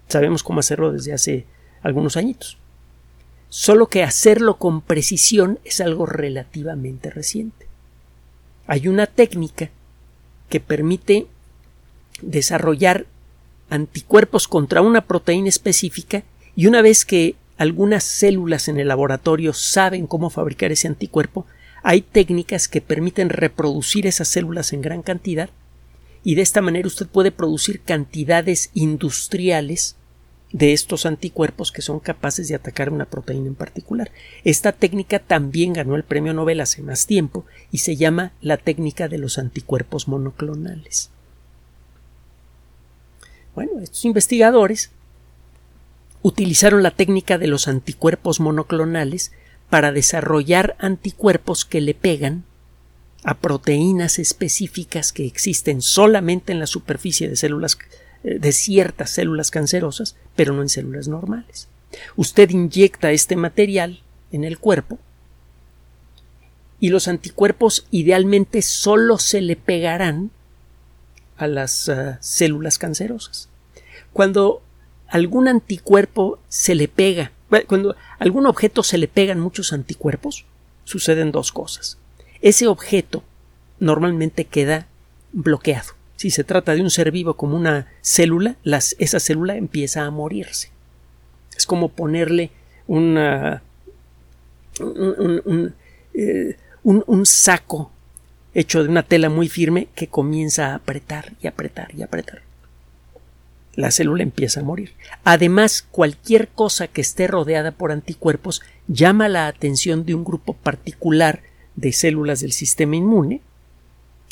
Sabemos 0.08 0.44
cómo 0.44 0.60
hacerlo 0.60 0.92
desde 0.92 1.14
hace 1.14 1.46
algunos 1.82 2.18
añitos. 2.18 2.58
Solo 3.56 3.86
que 3.86 4.02
hacerlo 4.02 4.58
con 4.58 4.82
precisión 4.82 5.60
es 5.64 5.80
algo 5.80 6.08
relativamente 6.08 7.12
reciente. 7.12 7.68
Hay 8.66 8.88
una 8.88 9.06
técnica 9.06 9.70
que 10.50 10.60
permite 10.60 11.28
desarrollar 12.24 13.06
anticuerpos 13.70 14.48
contra 14.48 14.82
una 14.82 15.02
proteína 15.02 15.50
específica 15.50 16.24
y 16.56 16.66
una 16.66 16.82
vez 16.82 17.06
que 17.06 17.36
algunas 17.58 18.04
células 18.04 18.70
en 18.70 18.80
el 18.80 18.88
laboratorio 18.88 19.54
saben 19.54 20.08
cómo 20.08 20.32
fabricar 20.32 20.72
ese 20.72 20.88
anticuerpo, 20.88 21.46
hay 21.84 22.02
técnicas 22.02 22.68
que 22.68 22.82
permiten 22.82 23.30
reproducir 23.30 24.08
esas 24.08 24.30
células 24.30 24.74
en 24.74 24.82
gran 24.82 25.04
cantidad 25.04 25.52
y 26.24 26.34
de 26.34 26.42
esta 26.42 26.62
manera 26.62 26.88
usted 26.88 27.06
puede 27.06 27.30
producir 27.30 27.82
cantidades 27.82 28.72
industriales 28.74 29.96
de 30.54 30.72
estos 30.72 31.06
anticuerpos 31.06 31.72
que 31.72 31.82
son 31.82 32.00
capaces 32.00 32.48
de 32.48 32.56
atacar 32.56 32.92
una 32.92 33.06
proteína 33.06 33.48
en 33.48 33.56
particular. 33.56 34.12
Esta 34.44 34.72
técnica 34.72 35.20
también 35.20 35.74
ganó 35.74 35.96
el 35.96 36.04
premio 36.04 36.34
Nobel 36.34 36.62
hace 36.62 36.84
más 36.84 37.08
tiempo 37.08 37.46
y 37.72 37.80
se 37.80 37.98
llama 37.98 38.32
la 38.40 38.58
técnica 38.58 39.10
de 39.10 39.18
los 39.18 39.40
anticuerpos 39.40 40.08
monoclonales. 40.08 41.10
Bueno, 43.56 43.80
estos 43.82 44.06
investigadores 44.06 44.92
utilizaron 46.22 46.84
la 46.84 46.92
técnica 46.92 47.38
de 47.38 47.48
los 47.48 47.68
anticuerpos 47.68 48.40
monoclonales 48.40 49.32
para 49.72 49.92
desarrollar 49.92 50.76
anticuerpos 50.80 51.66
que 51.66 51.82
le 51.82 51.96
pegan 51.96 52.46
a 53.24 53.40
proteínas 53.40 54.20
específicas 54.20 55.14
que 55.14 55.26
existen 55.26 55.82
solamente 55.82 56.52
en 56.52 56.60
la 56.60 56.68
superficie 56.68 57.28
de 57.28 57.38
células 57.38 57.78
de 58.24 58.52
ciertas 58.52 59.12
células 59.12 59.52
cancerosas, 59.52 60.16
pero 60.36 60.54
no 60.54 60.62
en 60.62 60.70
células 60.70 61.08
normales. 61.08 61.68
Usted 62.16 62.50
inyecta 62.50 63.12
este 63.12 63.36
material 63.36 64.02
en 64.32 64.44
el 64.44 64.58
cuerpo 64.58 64.98
y 66.80 66.90
los 66.90 67.08
anticuerpos 67.08 67.86
idealmente 67.92 68.62
solo 68.62 69.18
se 69.18 69.42
le 69.42 69.56
pegarán 69.56 70.32
a 71.38 71.48
las 71.48 71.88
uh, 71.88 72.16
células 72.20 72.78
cancerosas. 72.78 73.50
Cuando 74.12 74.62
algún 75.08 75.48
anticuerpo 75.48 76.40
se 76.50 76.76
le 76.76 76.88
pega, 76.88 77.32
cuando 77.68 77.96
algún 78.20 78.48
objeto 78.48 78.84
se 78.84 78.98
le 78.98 79.08
pegan 79.08 79.40
muchos 79.40 79.74
anticuerpos, 79.74 80.46
suceden 80.86 81.32
dos 81.32 81.52
cosas. 81.52 81.98
Ese 82.42 82.68
objeto 82.68 83.24
normalmente 83.80 84.46
queda 84.46 84.88
bloqueado. 85.32 85.94
Si 86.16 86.30
se 86.30 86.44
trata 86.44 86.76
de 86.76 86.82
un 86.82 86.90
ser 86.90 87.12
vivo 87.12 87.36
como 87.36 87.56
una 87.56 87.88
célula, 88.02 88.56
esa 88.64 89.20
célula 89.20 89.56
empieza 89.56 90.06
a 90.06 90.12
morirse. 90.12 90.70
Es 91.58 91.66
como 91.66 91.90
ponerle 91.90 92.52
una, 92.88 93.62
eh, 96.14 96.58
un, 96.84 97.04
un 97.06 97.26
saco 97.26 97.92
hecho 98.54 98.84
de 98.84 98.90
una 98.90 99.04
tela 99.04 99.30
muy 99.30 99.50
firme 99.50 99.88
que 99.96 100.08
comienza 100.08 100.68
a 100.68 100.76
apretar 100.76 101.34
y 101.42 101.48
apretar 101.48 101.94
y 101.96 102.04
apretar 102.04 102.42
la 103.76 103.92
célula 103.92 104.24
empieza 104.24 104.60
a 104.60 104.64
morir. 104.64 104.94
Además, 105.24 105.86
cualquier 105.90 106.48
cosa 106.50 106.88
que 106.88 107.02
esté 107.02 107.28
rodeada 107.28 107.72
por 107.72 107.92
anticuerpos 107.92 108.62
llama 108.88 109.30
la 109.30 109.48
atención 109.48 110.06
de 110.06 110.16
un 110.16 110.24
grupo 110.24 110.54
particular 110.54 111.42
de 111.76 111.92
células 111.92 112.40
del 112.42 112.52
sistema 112.52 112.96
inmune, 112.96 113.42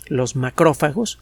los 0.08 0.36
macrófagos, 0.36 1.20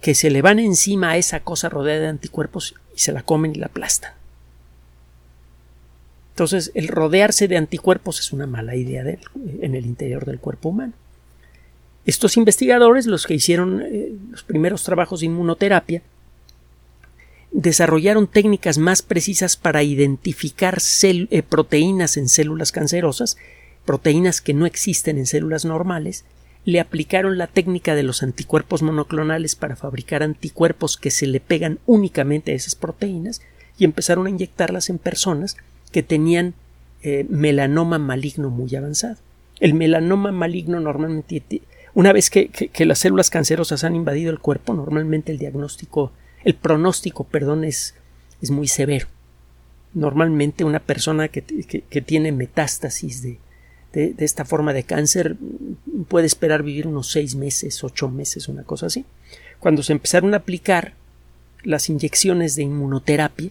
que 0.00 0.14
se 0.14 0.30
le 0.30 0.42
van 0.42 0.58
encima 0.58 1.10
a 1.10 1.16
esa 1.16 1.40
cosa 1.40 1.68
rodeada 1.68 2.02
de 2.02 2.08
anticuerpos 2.08 2.74
y 2.94 3.00
se 3.00 3.12
la 3.12 3.22
comen 3.22 3.54
y 3.54 3.58
la 3.58 3.66
aplastan. 3.66 4.12
Entonces, 6.30 6.70
el 6.74 6.86
rodearse 6.86 7.48
de 7.48 7.56
anticuerpos 7.56 8.20
es 8.20 8.32
una 8.32 8.46
mala 8.46 8.76
idea 8.76 9.02
en 9.02 9.74
el 9.74 9.86
interior 9.86 10.24
del 10.24 10.38
cuerpo 10.38 10.68
humano. 10.68 10.92
Estos 12.06 12.36
investigadores, 12.36 13.06
los 13.06 13.26
que 13.26 13.34
hicieron 13.34 13.82
eh, 13.82 14.12
los 14.30 14.44
primeros 14.44 14.84
trabajos 14.84 15.20
de 15.20 15.26
inmunoterapia, 15.26 16.00
desarrollaron 17.50 18.28
técnicas 18.28 18.78
más 18.78 19.02
precisas 19.02 19.56
para 19.56 19.82
identificar 19.82 20.78
eh, 21.02 21.42
proteínas 21.42 22.16
en 22.16 22.28
células 22.28 22.72
cancerosas, 22.72 23.36
proteínas 23.84 24.40
que 24.40 24.54
no 24.54 24.64
existen 24.64 25.18
en 25.18 25.26
células 25.26 25.64
normales, 25.64 26.24
le 26.68 26.80
aplicaron 26.80 27.38
la 27.38 27.46
técnica 27.46 27.94
de 27.94 28.02
los 28.02 28.22
anticuerpos 28.22 28.82
monoclonales 28.82 29.54
para 29.56 29.76
fabricar 29.76 30.22
anticuerpos 30.22 30.96
que 30.96 31.10
se 31.10 31.26
le 31.26 31.40
pegan 31.40 31.78
únicamente 31.86 32.52
a 32.52 32.54
esas 32.54 32.74
proteínas 32.74 33.40
y 33.78 33.84
empezaron 33.84 34.26
a 34.26 34.30
inyectarlas 34.30 34.90
en 34.90 34.98
personas 34.98 35.56
que 35.92 36.02
tenían 36.02 36.54
eh, 37.02 37.24
melanoma 37.30 37.98
maligno 37.98 38.50
muy 38.50 38.74
avanzado. 38.74 39.16
El 39.60 39.74
melanoma 39.74 40.32
maligno 40.32 40.80
normalmente, 40.80 41.62
una 41.94 42.12
vez 42.12 42.28
que 42.28 42.70
las 42.84 42.98
células 42.98 43.30
cancerosas 43.30 43.84
han 43.84 43.96
invadido 43.96 44.30
el 44.30 44.38
cuerpo, 44.38 44.74
normalmente 44.74 45.32
el 45.32 45.38
diagnóstico 45.38 46.12
el 46.44 46.54
pronóstico, 46.54 47.24
perdón, 47.24 47.64
es, 47.64 47.94
es 48.40 48.50
muy 48.50 48.68
severo. 48.68 49.06
Normalmente 49.94 50.64
una 50.64 50.80
persona 50.80 51.28
que, 51.28 51.42
tiene 51.42 52.32
metástasis 52.32 53.22
de, 53.22 53.38
de, 53.92 54.14
esta 54.18 54.44
forma 54.44 54.72
de 54.72 54.84
cáncer 54.84 55.36
puede 56.08 56.26
esperar 56.26 56.62
vivir 56.62 56.86
unos 56.86 57.10
seis 57.10 57.34
meses, 57.34 57.82
ocho 57.82 58.08
meses, 58.08 58.48
una 58.48 58.62
cosa 58.62 58.86
así. 58.86 59.04
Cuando 59.60 59.82
se 59.82 59.92
empezaron 59.92 60.34
a 60.34 60.38
aplicar 60.38 60.94
las 61.64 61.88
inyecciones 61.88 62.54
de 62.54 62.62
inmunoterapia, 62.62 63.50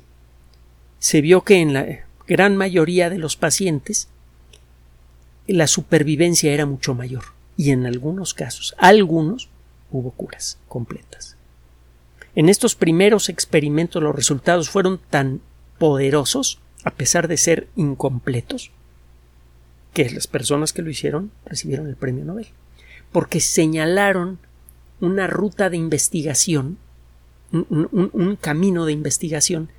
se 0.99 1.21
vio 1.21 1.43
que 1.43 1.57
en 1.57 1.73
la 1.73 1.85
gran 2.27 2.57
mayoría 2.57 3.09
de 3.09 3.17
los 3.17 3.35
pacientes 3.35 4.07
la 5.47 5.67
supervivencia 5.67 6.53
era 6.53 6.65
mucho 6.65 6.93
mayor 6.93 7.23
y 7.55 7.71
en 7.71 7.85
algunos 7.85 8.33
casos, 8.33 8.75
algunos, 8.77 9.49
hubo 9.91 10.11
curas 10.11 10.59
completas. 10.67 11.37
En 12.35 12.49
estos 12.49 12.75
primeros 12.75 13.29
experimentos 13.29 14.03
los 14.03 14.15
resultados 14.15 14.69
fueron 14.69 14.99
tan 15.09 15.41
poderosos, 15.79 16.59
a 16.83 16.91
pesar 16.91 17.27
de 17.27 17.37
ser 17.37 17.67
incompletos, 17.75 18.71
que 19.97 20.07
las 20.11 20.27
personas 20.27 20.73
que 20.73 20.83
lo 20.83 20.91
hicieron 20.91 21.31
recibieron 21.43 21.87
el 21.87 21.95
premio 21.95 22.23
Nobel, 22.23 22.45
porque 23.11 23.39
señalaron 23.39 24.37
una 25.01 25.25
ruta 25.25 25.71
de 25.71 25.77
investigación, 25.77 26.77
un, 27.51 28.37
camino 28.39 28.85
de 28.85 28.91
investigación 28.91 29.69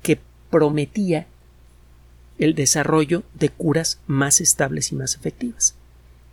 que 0.00 0.20
prometía 0.48 1.26
el 2.38 2.54
desarrollo 2.54 3.24
de 3.34 3.48
curas 3.48 3.98
más 4.06 4.40
estables 4.40 4.92
y 4.92 4.94
más 4.94 5.16
efectivas, 5.16 5.74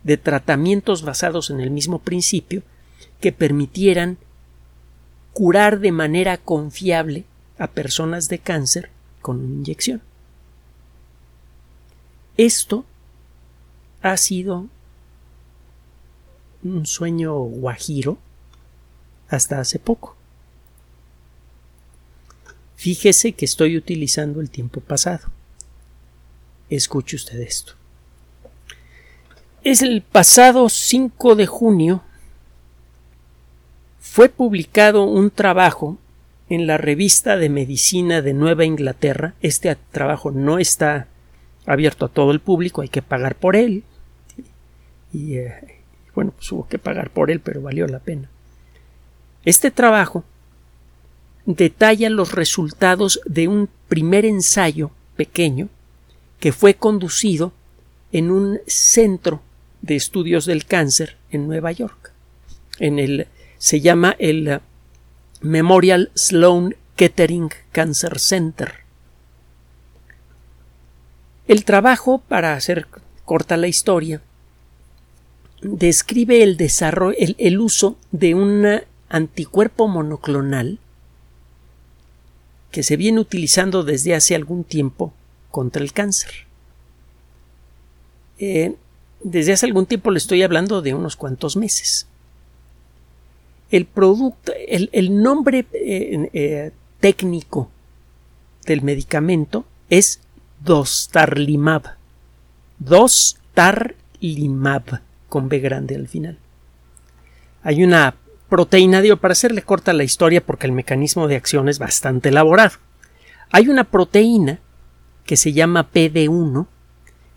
de 0.04 0.18
tratamientos 0.18 1.02
basados 1.02 1.50
en 1.50 1.58
el 1.58 1.72
mismo 1.72 1.98
principio 1.98 2.62
que 3.20 3.32
permitieran 3.32 4.18
curar 5.32 5.80
de 5.80 5.90
manera 5.90 6.36
confiable 6.38 7.24
a 7.58 7.66
personas 7.66 8.28
de 8.28 8.38
cáncer 8.38 8.90
con 9.20 9.40
una 9.40 9.52
inyección. 9.52 10.00
Esto 12.36 12.86
ha 14.02 14.16
sido 14.16 14.66
un 16.62 16.86
sueño 16.86 17.34
guajiro 17.36 18.18
hasta 19.28 19.60
hace 19.60 19.78
poco. 19.78 20.16
Fíjese 22.76 23.32
que 23.32 23.44
estoy 23.44 23.76
utilizando 23.76 24.40
el 24.40 24.50
tiempo 24.50 24.80
pasado. 24.80 25.28
Escuche 26.68 27.16
usted 27.16 27.40
esto. 27.40 27.74
Es 29.62 29.82
el 29.82 30.02
pasado 30.02 30.68
5 30.68 31.36
de 31.36 31.46
junio 31.46 32.02
fue 34.00 34.28
publicado 34.28 35.04
un 35.04 35.30
trabajo 35.30 35.96
en 36.48 36.66
la 36.66 36.76
revista 36.76 37.36
de 37.36 37.48
medicina 37.48 38.20
de 38.20 38.34
Nueva 38.34 38.64
Inglaterra. 38.64 39.34
Este 39.40 39.74
trabajo 39.90 40.32
no 40.32 40.58
está 40.58 41.06
abierto 41.64 42.06
a 42.06 42.08
todo 42.08 42.32
el 42.32 42.40
público, 42.40 42.82
hay 42.82 42.88
que 42.88 43.00
pagar 43.00 43.36
por 43.36 43.54
él. 43.56 43.84
Y 45.12 45.36
eh, 45.36 45.82
bueno, 46.14 46.32
pues 46.36 46.50
hubo 46.52 46.68
que 46.68 46.78
pagar 46.78 47.10
por 47.10 47.30
él, 47.30 47.40
pero 47.40 47.62
valió 47.62 47.86
la 47.86 47.98
pena. 47.98 48.30
Este 49.44 49.70
trabajo 49.70 50.24
detalla 51.46 52.08
los 52.10 52.32
resultados 52.32 53.20
de 53.26 53.48
un 53.48 53.68
primer 53.88 54.24
ensayo 54.24 54.90
pequeño 55.16 55.68
que 56.38 56.52
fue 56.52 56.74
conducido 56.74 57.52
en 58.12 58.30
un 58.30 58.60
centro 58.66 59.42
de 59.80 59.96
estudios 59.96 60.46
del 60.46 60.64
cáncer 60.64 61.16
en 61.30 61.46
Nueva 61.46 61.72
York. 61.72 62.12
En 62.78 62.98
el 62.98 63.26
se 63.58 63.80
llama 63.80 64.16
el 64.18 64.60
Memorial 65.40 66.10
Sloan 66.14 66.76
Kettering 66.96 67.50
Cancer 67.70 68.18
Center. 68.18 68.72
El 71.48 71.64
trabajo, 71.64 72.22
para 72.28 72.54
hacer 72.54 72.86
corta 73.24 73.56
la 73.56 73.68
historia, 73.68 74.20
describe 75.62 76.42
el 76.42 76.56
desarrollo, 76.56 77.16
el, 77.18 77.60
uso 77.60 77.96
de 78.10 78.34
un 78.34 78.66
anticuerpo 79.08 79.88
monoclonal 79.88 80.78
que 82.70 82.82
se 82.82 82.96
viene 82.96 83.20
utilizando 83.20 83.82
desde 83.82 84.14
hace 84.14 84.34
algún 84.34 84.64
tiempo 84.64 85.12
contra 85.50 85.82
el 85.82 85.92
cáncer. 85.92 86.30
Eh, 88.38 88.74
desde 89.22 89.52
hace 89.52 89.66
algún 89.66 89.86
tiempo 89.86 90.10
le 90.10 90.18
estoy 90.18 90.42
hablando 90.42 90.82
de 90.82 90.94
unos 90.94 91.16
cuantos 91.16 91.56
meses 91.56 92.06
el 93.72 93.86
producto, 93.86 94.52
el, 94.68 95.22
nombre 95.22 95.64
eh, 95.72 96.30
eh, 96.34 96.70
técnico 97.00 97.70
del 98.66 98.82
medicamento 98.82 99.64
es 99.88 100.20
Dostarlimab. 100.62 101.96
Dostarlimab, 102.78 105.00
con 105.32 105.48
B 105.48 105.60
grande 105.60 105.96
al 105.96 106.08
final. 106.08 106.36
Hay 107.62 107.82
una 107.82 108.16
proteína, 108.50 109.00
digo, 109.00 109.16
para 109.16 109.32
hacerle 109.32 109.62
corta 109.62 109.94
la 109.94 110.04
historia 110.04 110.44
porque 110.44 110.66
el 110.66 110.72
mecanismo 110.72 111.26
de 111.26 111.36
acción 111.36 111.70
es 111.70 111.78
bastante 111.78 112.28
elaborado. 112.28 112.72
Hay 113.50 113.68
una 113.68 113.84
proteína 113.84 114.60
que 115.24 115.38
se 115.38 115.54
llama 115.54 115.90
PD1 115.90 116.66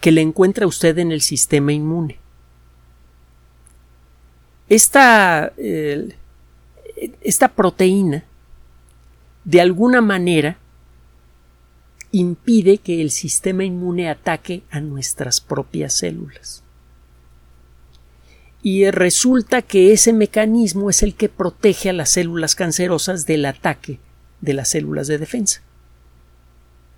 que 0.02 0.12
le 0.12 0.20
encuentra 0.20 0.68
usted 0.68 0.98
en 0.98 1.14
el 1.14 1.22
sistema 1.22 1.72
inmune. 1.72 2.20
Esta, 4.68 5.54
esta 7.22 7.48
proteína 7.48 8.26
de 9.46 9.62
alguna 9.62 10.02
manera 10.02 10.58
impide 12.12 12.78
que 12.78 13.02
el 13.02 13.10
sistema 13.10 13.64
inmune 13.64 14.10
ataque 14.10 14.64
a 14.70 14.82
nuestras 14.82 15.40
propias 15.40 15.94
células. 15.94 16.65
Y 18.68 18.90
resulta 18.90 19.62
que 19.62 19.94
ese 19.94 20.12
mecanismo 20.12 20.90
es 20.90 21.04
el 21.04 21.14
que 21.14 21.30
protege 21.30 21.92
a 21.92 21.94
las 21.94 22.10
células 22.10 22.56
cancerosas 22.56 23.28
del 23.28 23.46
ataque 23.46 24.00
de 24.42 24.56
las 24.56 24.70
células 24.70 25.06
de 25.06 25.20
defensa. 25.20 25.62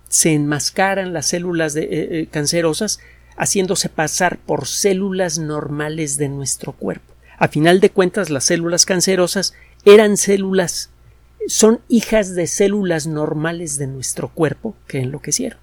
Se 0.08 0.32
enmascaran 0.32 1.12
las 1.12 1.26
células 1.26 1.76
eh, 1.76 1.86
eh, 1.90 2.26
cancerosas 2.30 3.00
haciéndose 3.36 3.90
pasar 3.90 4.38
por 4.38 4.66
células 4.66 5.38
normales 5.38 6.16
de 6.16 6.30
nuestro 6.30 6.72
cuerpo. 6.72 7.12
A 7.36 7.48
final 7.48 7.80
de 7.80 7.90
cuentas, 7.90 8.30
las 8.30 8.44
células 8.44 8.86
cancerosas 8.86 9.52
eran 9.84 10.16
células, 10.16 10.88
son 11.48 11.82
hijas 11.88 12.34
de 12.34 12.46
células 12.46 13.06
normales 13.06 13.76
de 13.76 13.88
nuestro 13.88 14.28
cuerpo 14.30 14.74
que 14.86 15.00
enloquecieron. 15.00 15.58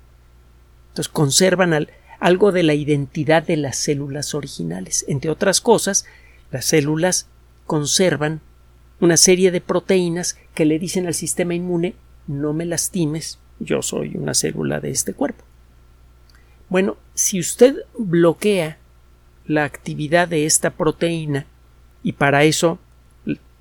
Entonces 0.90 1.12
conservan 1.12 1.74
algo 2.20 2.52
de 2.52 2.64
la 2.64 2.74
identidad 2.74 3.44
de 3.44 3.58
las 3.58 3.78
células 3.78 4.34
originales. 4.34 5.06
Entre 5.08 5.30
otras 5.30 5.62
cosas, 5.62 6.06
las 6.52 6.66
células 6.66 7.28
conservan 7.66 8.42
una 9.00 9.18
serie 9.18 9.52
de 9.52 9.62
proteínas 9.62 10.38
que 10.54 10.66
le 10.66 10.80
dicen 10.80 11.08
al 11.08 11.14
sistema 11.14 11.54
inmune 11.54 11.96
no 12.28 12.54
me 12.54 12.66
lastimes, 12.66 13.40
yo 13.60 13.82
soy 13.82 14.16
una 14.16 14.34
célula 14.34 14.80
de 14.80 14.92
este 14.92 15.14
cuerpo. 15.14 15.44
Bueno, 16.70 16.98
si 17.14 17.40
usted 17.40 17.76
bloquea 17.98 18.78
la 19.46 19.64
actividad 19.64 20.28
de 20.28 20.46
esta 20.46 20.72
proteína 20.72 21.46
y 22.04 22.14
para 22.14 22.44
eso 22.44 22.80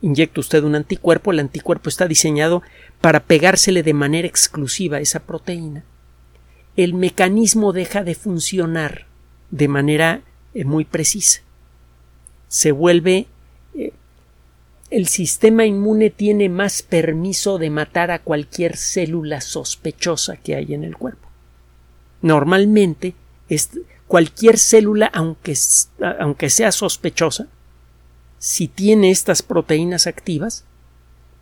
inyecta 0.00 0.40
usted 0.40 0.64
un 0.64 0.74
anticuerpo, 0.74 1.32
el 1.32 1.40
anticuerpo 1.40 1.88
está 1.88 2.06
diseñado 2.06 2.62
para 3.00 3.20
pegársele 3.20 3.82
de 3.82 3.94
manera 3.94 4.28
exclusiva 4.28 4.98
a 4.98 5.00
esa 5.00 5.20
proteína. 5.20 5.84
El 6.76 6.94
mecanismo 6.94 7.72
deja 7.72 8.02
de 8.02 8.14
funcionar 8.14 9.06
de 9.50 9.68
manera 9.68 10.22
eh, 10.54 10.64
muy 10.64 10.84
precisa. 10.84 11.42
Se 12.48 12.72
vuelve 12.72 13.26
eh, 13.74 13.92
el 14.90 15.08
sistema 15.08 15.66
inmune 15.66 16.10
tiene 16.10 16.48
más 16.48 16.82
permiso 16.82 17.58
de 17.58 17.70
matar 17.70 18.10
a 18.10 18.20
cualquier 18.20 18.76
célula 18.76 19.40
sospechosa 19.40 20.36
que 20.36 20.54
hay 20.54 20.72
en 20.72 20.84
el 20.84 20.96
cuerpo. 20.96 21.28
Normalmente, 22.22 23.14
cualquier 24.06 24.56
célula, 24.56 25.10
aunque, 25.12 25.54
aunque 26.20 26.48
sea 26.48 26.70
sospechosa, 26.70 27.48
si 28.38 28.68
tiene 28.68 29.10
estas 29.10 29.42
proteínas 29.42 30.06
activas, 30.06 30.64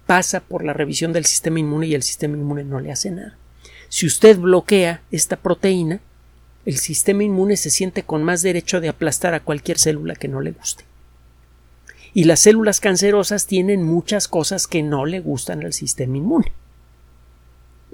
pasa 0.06 0.40
por 0.40 0.64
la 0.64 0.72
revisión 0.72 1.12
del 1.12 1.26
sistema 1.26 1.60
inmune 1.60 1.88
y 1.88 1.94
el 1.94 2.02
sistema 2.02 2.36
inmune 2.36 2.64
no 2.64 2.80
le 2.80 2.90
hace 2.90 3.10
nada. 3.10 3.36
Si 3.92 4.06
usted 4.06 4.38
bloquea 4.38 5.02
esta 5.10 5.36
proteína, 5.36 6.00
el 6.64 6.78
sistema 6.78 7.24
inmune 7.24 7.58
se 7.58 7.68
siente 7.68 8.04
con 8.04 8.22
más 8.22 8.40
derecho 8.40 8.80
de 8.80 8.88
aplastar 8.88 9.34
a 9.34 9.40
cualquier 9.40 9.78
célula 9.78 10.14
que 10.14 10.28
no 10.28 10.40
le 10.40 10.52
guste. 10.52 10.84
Y 12.14 12.24
las 12.24 12.40
células 12.40 12.80
cancerosas 12.80 13.46
tienen 13.46 13.82
muchas 13.82 14.28
cosas 14.28 14.66
que 14.66 14.82
no 14.82 15.04
le 15.04 15.20
gustan 15.20 15.62
al 15.62 15.74
sistema 15.74 16.16
inmune. 16.16 16.52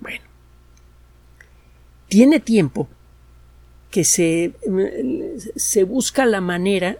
Bueno, 0.00 0.22
tiene 2.06 2.38
tiempo 2.38 2.86
que 3.90 4.04
se, 4.04 4.52
se 5.56 5.82
busca 5.82 6.26
la 6.26 6.40
manera 6.40 6.98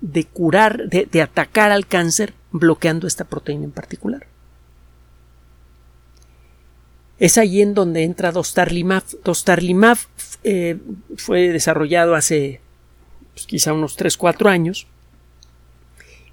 de 0.00 0.24
curar, 0.24 0.88
de, 0.88 1.22
atacar 1.22 1.70
al 1.70 1.86
cáncer 1.86 2.34
bloqueando 2.50 3.06
esta 3.06 3.22
proteína 3.22 3.66
en 3.66 3.70
particular. 3.70 4.26
Es 7.20 7.36
allí 7.38 7.60
en 7.60 7.74
donde 7.74 8.02
entra 8.02 8.32
Dostarlimab. 8.32 9.04
Dostarlimab 9.22 9.98
eh, 10.42 10.78
fue 11.16 11.50
desarrollado 11.50 12.14
hace 12.14 12.60
pues, 13.34 13.46
quizá 13.46 13.74
unos 13.74 13.96
3-4 13.98 14.48
años 14.48 14.86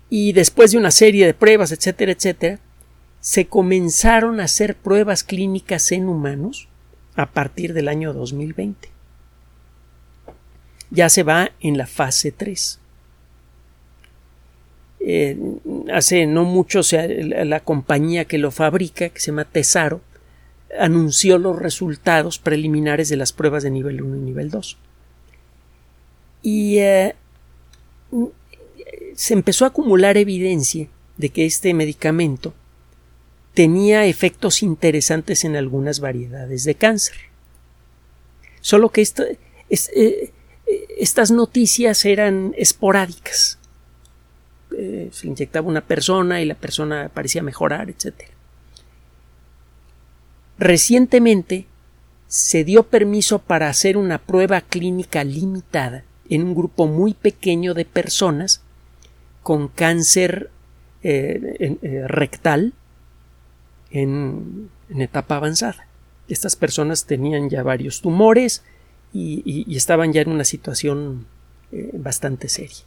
y 0.10 0.32
después 0.32 0.71
de 0.71 0.78
una 0.78 0.91
serie 0.91 1.26
de 1.26 1.34
pruebas, 1.34 1.73
etcétera, 1.73 2.13
etcétera, 2.13 2.60
se 3.19 3.47
comenzaron 3.47 4.39
a 4.39 4.45
hacer 4.45 4.76
pruebas 4.76 5.26
clínicas 5.26 5.91
en 5.91 6.08
humanos 6.08 6.69
a 7.15 7.32
partir 7.32 7.73
del 7.73 7.89
año 7.89 8.13
2020. 8.13 8.89
Ya 10.89 11.10
se 11.10 11.23
va 11.23 11.52
en 11.60 11.78
la 11.78 11.88
fase 11.88 12.32
3. 12.32 12.80
Eh, 15.02 15.38
hace 15.93 16.26
no 16.26 16.45
mucho 16.45 16.80
la 16.93 17.60
compañía 17.60 18.23
que 18.26 18.38
lo 18.38 18.52
fabrica, 18.52 19.10
que 19.10 19.19
se 19.19 19.28
llama 19.28 19.43
Tesaro, 19.43 20.02
anunció 20.77 21.38
los 21.38 21.58
resultados 21.58 22.39
preliminares 22.39 23.10
de 23.10 23.17
las 23.17 23.34
pruebas 23.34 23.63
de 23.63 23.71
nivel 23.71 24.01
1 24.01 24.17
y 24.17 24.19
nivel 24.19 24.49
2. 24.49 24.77
Y 26.43 26.77
eh, 26.80 27.15
se 29.15 29.34
empezó 29.34 29.65
a 29.65 29.69
acumular 29.69 30.17
evidencia 30.17 30.88
de 31.17 31.30
que 31.30 31.45
este 31.45 31.73
medicamento 31.73 32.53
tenía 33.53 34.06
efectos 34.06 34.62
interesantes 34.62 35.43
en 35.43 35.56
algunas 35.56 35.99
variedades 35.99 36.63
de 36.63 36.75
cáncer. 36.75 37.15
Solo 38.62 38.89
que 38.89 39.01
eh, 39.01 40.32
estas 40.97 41.32
noticias 41.32 42.06
eran 42.06 42.53
esporádicas. 42.58 43.58
Eh, 44.77 45.10
se 45.12 45.27
inyectaba 45.27 45.67
una 45.67 45.82
persona 45.82 46.41
y 46.41 46.45
la 46.45 46.56
persona 46.56 47.10
parecía 47.12 47.41
mejorar, 47.41 47.89
etc. 47.89 48.13
Recientemente 50.60 51.67
se 52.28 52.63
dio 52.63 52.84
permiso 52.84 53.39
para 53.39 53.70
hacer 53.70 53.96
una 53.98 54.17
prueba 54.17 54.62
clínica 54.62 55.24
limitada 55.24 56.04
en 56.30 56.43
un 56.43 56.56
grupo 56.56 56.88
muy 56.88 57.13
pequeño 57.13 57.74
de 57.74 57.86
personas 57.86 58.62
con 59.43 59.67
cáncer 59.67 60.50
eh, 61.04 62.06
rectal 62.08 62.74
en, 63.91 64.70
etapa 64.89 65.38
avanzada. 65.38 65.88
Estas 66.28 66.56
personas 66.56 67.06
tenían 67.06 67.50
ya 67.50 67.63
varios 67.63 68.02
tumores 68.02 68.63
y, 69.13 69.76
estaban 69.76 70.12
ya 70.12 70.22
en 70.22 70.30
una 70.30 70.43
situación 70.43 71.26
eh, 71.72 71.91
bastante 71.93 72.50
seria. 72.50 72.84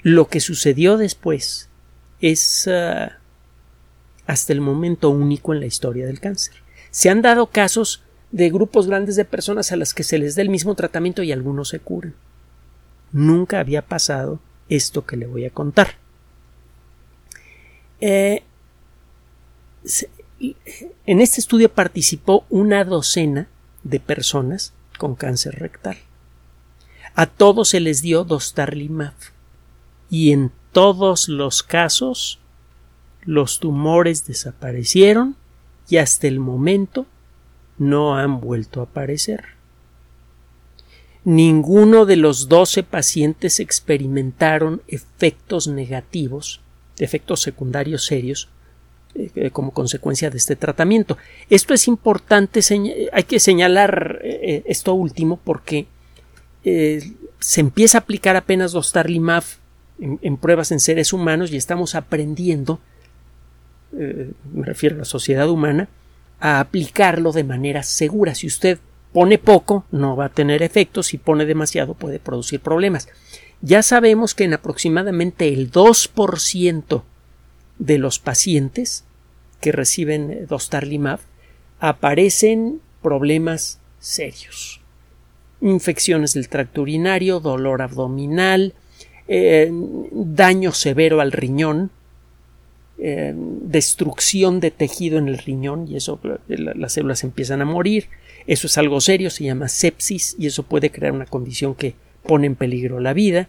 Lo 0.00 0.28
que 0.28 0.40
sucedió 0.40 0.96
después 0.96 1.68
es 2.20 2.68
ah, 2.68 3.18
hasta 4.26 4.52
el 4.52 4.60
momento 4.60 5.10
único 5.10 5.52
en 5.52 5.60
la 5.60 5.66
historia 5.66 6.06
del 6.06 6.20
cáncer. 6.20 6.54
Se 6.90 7.10
han 7.10 7.22
dado 7.22 7.46
casos 7.46 8.02
de 8.30 8.50
grupos 8.50 8.86
grandes 8.86 9.16
de 9.16 9.24
personas 9.24 9.70
a 9.72 9.76
las 9.76 9.94
que 9.94 10.02
se 10.02 10.18
les 10.18 10.34
da 10.34 10.42
el 10.42 10.48
mismo 10.48 10.74
tratamiento 10.74 11.22
y 11.22 11.32
algunos 11.32 11.68
se 11.68 11.78
curan. 11.78 12.14
Nunca 13.12 13.60
había 13.60 13.82
pasado 13.82 14.40
esto 14.68 15.06
que 15.06 15.16
le 15.16 15.26
voy 15.26 15.44
a 15.44 15.50
contar. 15.50 15.94
Eh, 18.00 18.42
en 21.06 21.20
este 21.20 21.40
estudio 21.40 21.72
participó 21.72 22.44
una 22.50 22.84
docena 22.84 23.48
de 23.82 24.00
personas 24.00 24.72
con 24.98 25.14
cáncer 25.14 25.58
rectal. 25.58 25.96
A 27.14 27.26
todos 27.26 27.68
se 27.68 27.80
les 27.80 28.02
dio 28.02 28.24
dostarlimab 28.24 29.14
y 30.10 30.32
en 30.32 30.50
todos 30.72 31.28
los 31.28 31.62
casos 31.62 32.40
los 33.24 33.60
tumores 33.60 34.26
desaparecieron 34.26 35.36
y 35.88 35.98
hasta 35.98 36.26
el 36.26 36.40
momento 36.40 37.06
no 37.78 38.16
han 38.16 38.40
vuelto 38.40 38.80
a 38.80 38.84
aparecer. 38.84 39.44
Ninguno 41.24 42.04
de 42.04 42.16
los 42.16 42.48
doce 42.48 42.82
pacientes 42.82 43.60
experimentaron 43.60 44.82
efectos 44.88 45.68
negativos 45.68 46.60
efectos 46.98 47.42
secundarios 47.42 48.04
serios 48.06 48.48
eh, 49.14 49.30
eh, 49.34 49.50
como 49.50 49.72
consecuencia 49.72 50.30
de 50.30 50.38
este 50.38 50.56
tratamiento. 50.56 51.16
Esto 51.50 51.74
es 51.74 51.88
importante, 51.88 52.60
hay 53.12 53.22
que 53.24 53.40
señalar 53.40 54.20
eh, 54.22 54.62
esto 54.66 54.94
último 54.94 55.38
porque 55.42 55.86
se 57.40 57.60
empieza 57.60 57.98
a 57.98 58.00
aplicar 58.00 58.36
apenas 58.36 58.72
Dostarlimab 58.72 59.44
en, 60.00 60.18
en, 60.22 60.38
pruebas 60.38 60.72
en 60.72 60.80
seres 60.80 61.12
humanos 61.12 61.52
y 61.52 61.56
estamos 61.56 61.94
aprendiendo, 61.94 62.80
me 63.94 64.66
refiero 64.66 64.96
a 64.96 64.98
la 65.00 65.04
sociedad 65.04 65.48
humana, 65.48 65.88
a 66.40 66.60
aplicarlo 66.60 67.32
de 67.32 67.44
manera 67.44 67.82
segura. 67.82 68.34
Si 68.34 68.46
usted 68.46 68.78
pone 69.12 69.38
poco, 69.38 69.84
no 69.90 70.16
va 70.16 70.26
a 70.26 70.32
tener 70.32 70.62
efectos, 70.62 71.06
si 71.06 71.18
pone 71.18 71.46
demasiado 71.46 71.94
puede 71.94 72.18
producir 72.18 72.60
problemas. 72.60 73.08
Ya 73.62 73.82
sabemos 73.82 74.34
que 74.34 74.44
en 74.44 74.54
aproximadamente 74.54 75.48
el 75.48 75.70
2% 75.70 77.02
de 77.78 77.98
los 77.98 78.18
pacientes 78.18 79.04
que 79.60 79.72
reciben 79.72 80.46
Dostarlimab 80.48 81.20
aparecen 81.80 82.80
problemas 83.02 83.78
serios. 84.00 84.80
Infecciones 85.60 86.34
del 86.34 86.48
tracto 86.48 86.82
urinario, 86.82 87.40
dolor 87.40 87.80
abdominal, 87.80 88.74
eh, 89.28 89.70
daño 90.12 90.72
severo 90.72 91.20
al 91.20 91.32
riñón, 91.32 91.90
eh, 92.96 93.34
destrucción 93.36 94.60
de 94.60 94.70
tejido 94.70 95.18
en 95.18 95.26
el 95.26 95.38
riñón 95.38 95.88
y 95.88 95.96
eso 95.96 96.20
las 96.46 96.92
células 96.92 97.24
empiezan 97.24 97.60
a 97.60 97.64
morir. 97.64 98.06
Eso 98.46 98.68
es 98.68 98.78
algo 98.78 99.00
serio, 99.00 99.30
se 99.30 99.44
llama 99.44 99.68
sepsis 99.68 100.36
y 100.38 100.46
eso 100.46 100.62
puede 100.62 100.90
crear 100.90 101.12
una 101.12 101.26
condición 101.26 101.74
que 101.74 101.96
pone 102.22 102.46
en 102.46 102.54
peligro 102.54 103.00
la 103.00 103.12
vida. 103.12 103.48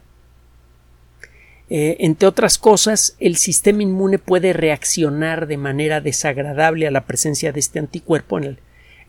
Eh, 1.70 1.98
entre 2.00 2.28
otras 2.28 2.58
cosas, 2.58 3.16
el 3.20 3.36
sistema 3.36 3.84
inmune 3.84 4.18
puede 4.18 4.52
reaccionar 4.52 5.46
de 5.46 5.58
manera 5.58 6.02
desagradable 6.02 6.88
a 6.88 6.92
la 6.92 7.06
presencia 7.06 7.52
de 7.52 7.60
este 7.60 7.78
anticuerpo 7.78 8.40
en, 8.40 8.58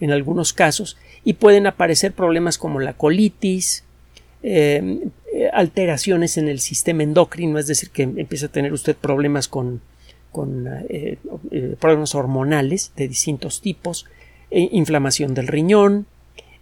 en 0.00 0.10
algunos 0.10 0.52
casos 0.52 0.98
y 1.24 1.34
pueden 1.34 1.66
aparecer 1.66 2.12
problemas 2.12 2.58
como 2.58 2.78
la 2.78 2.92
colitis, 2.92 3.84
eh, 4.42 5.08
alteraciones 5.54 6.36
en 6.36 6.48
el 6.48 6.60
sistema 6.60 7.02
endocrino, 7.02 7.58
es 7.58 7.66
decir, 7.66 7.88
que 7.88 8.02
empieza 8.02 8.46
a 8.46 8.52
tener 8.52 8.74
usted 8.74 8.96
problemas 8.96 9.48
con, 9.48 9.80
con 10.36 10.68
eh, 10.68 11.16
problemas 11.80 12.14
hormonales 12.14 12.92
de 12.94 13.08
distintos 13.08 13.62
tipos, 13.62 14.06
inflamación 14.50 15.32
del 15.32 15.46
riñón, 15.48 16.06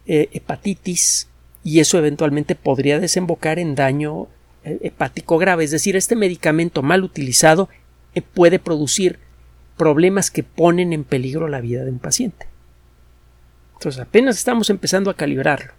hepatitis, 0.07 1.29
y 1.65 1.81
eso 1.81 1.99
eventualmente 1.99 2.55
podría 2.55 3.01
desembocar 3.01 3.59
en 3.59 3.75
daño 3.75 4.29
eh, 4.65 4.79
hepático 4.83 5.39
grave. 5.39 5.65
Es 5.65 5.71
decir, 5.71 5.97
este 5.97 6.15
medicamento 6.15 6.83
mal 6.83 7.03
utilizado 7.03 7.71
eh, 8.15 8.21
puede 8.21 8.59
producir 8.59 9.19
problemas 9.79 10.31
que 10.31 10.43
ponen 10.43 10.93
en 10.93 11.05
peligro 11.05 11.49
la 11.49 11.63
vida 11.63 11.83
de 11.85 11.91
un 11.91 11.99
paciente. 11.99 12.47
Entonces 13.73 14.01
apenas 14.01 14.37
estamos 14.37 14.69
empezando 14.71 15.11
a 15.11 15.17
calibrarlo. 15.17 15.73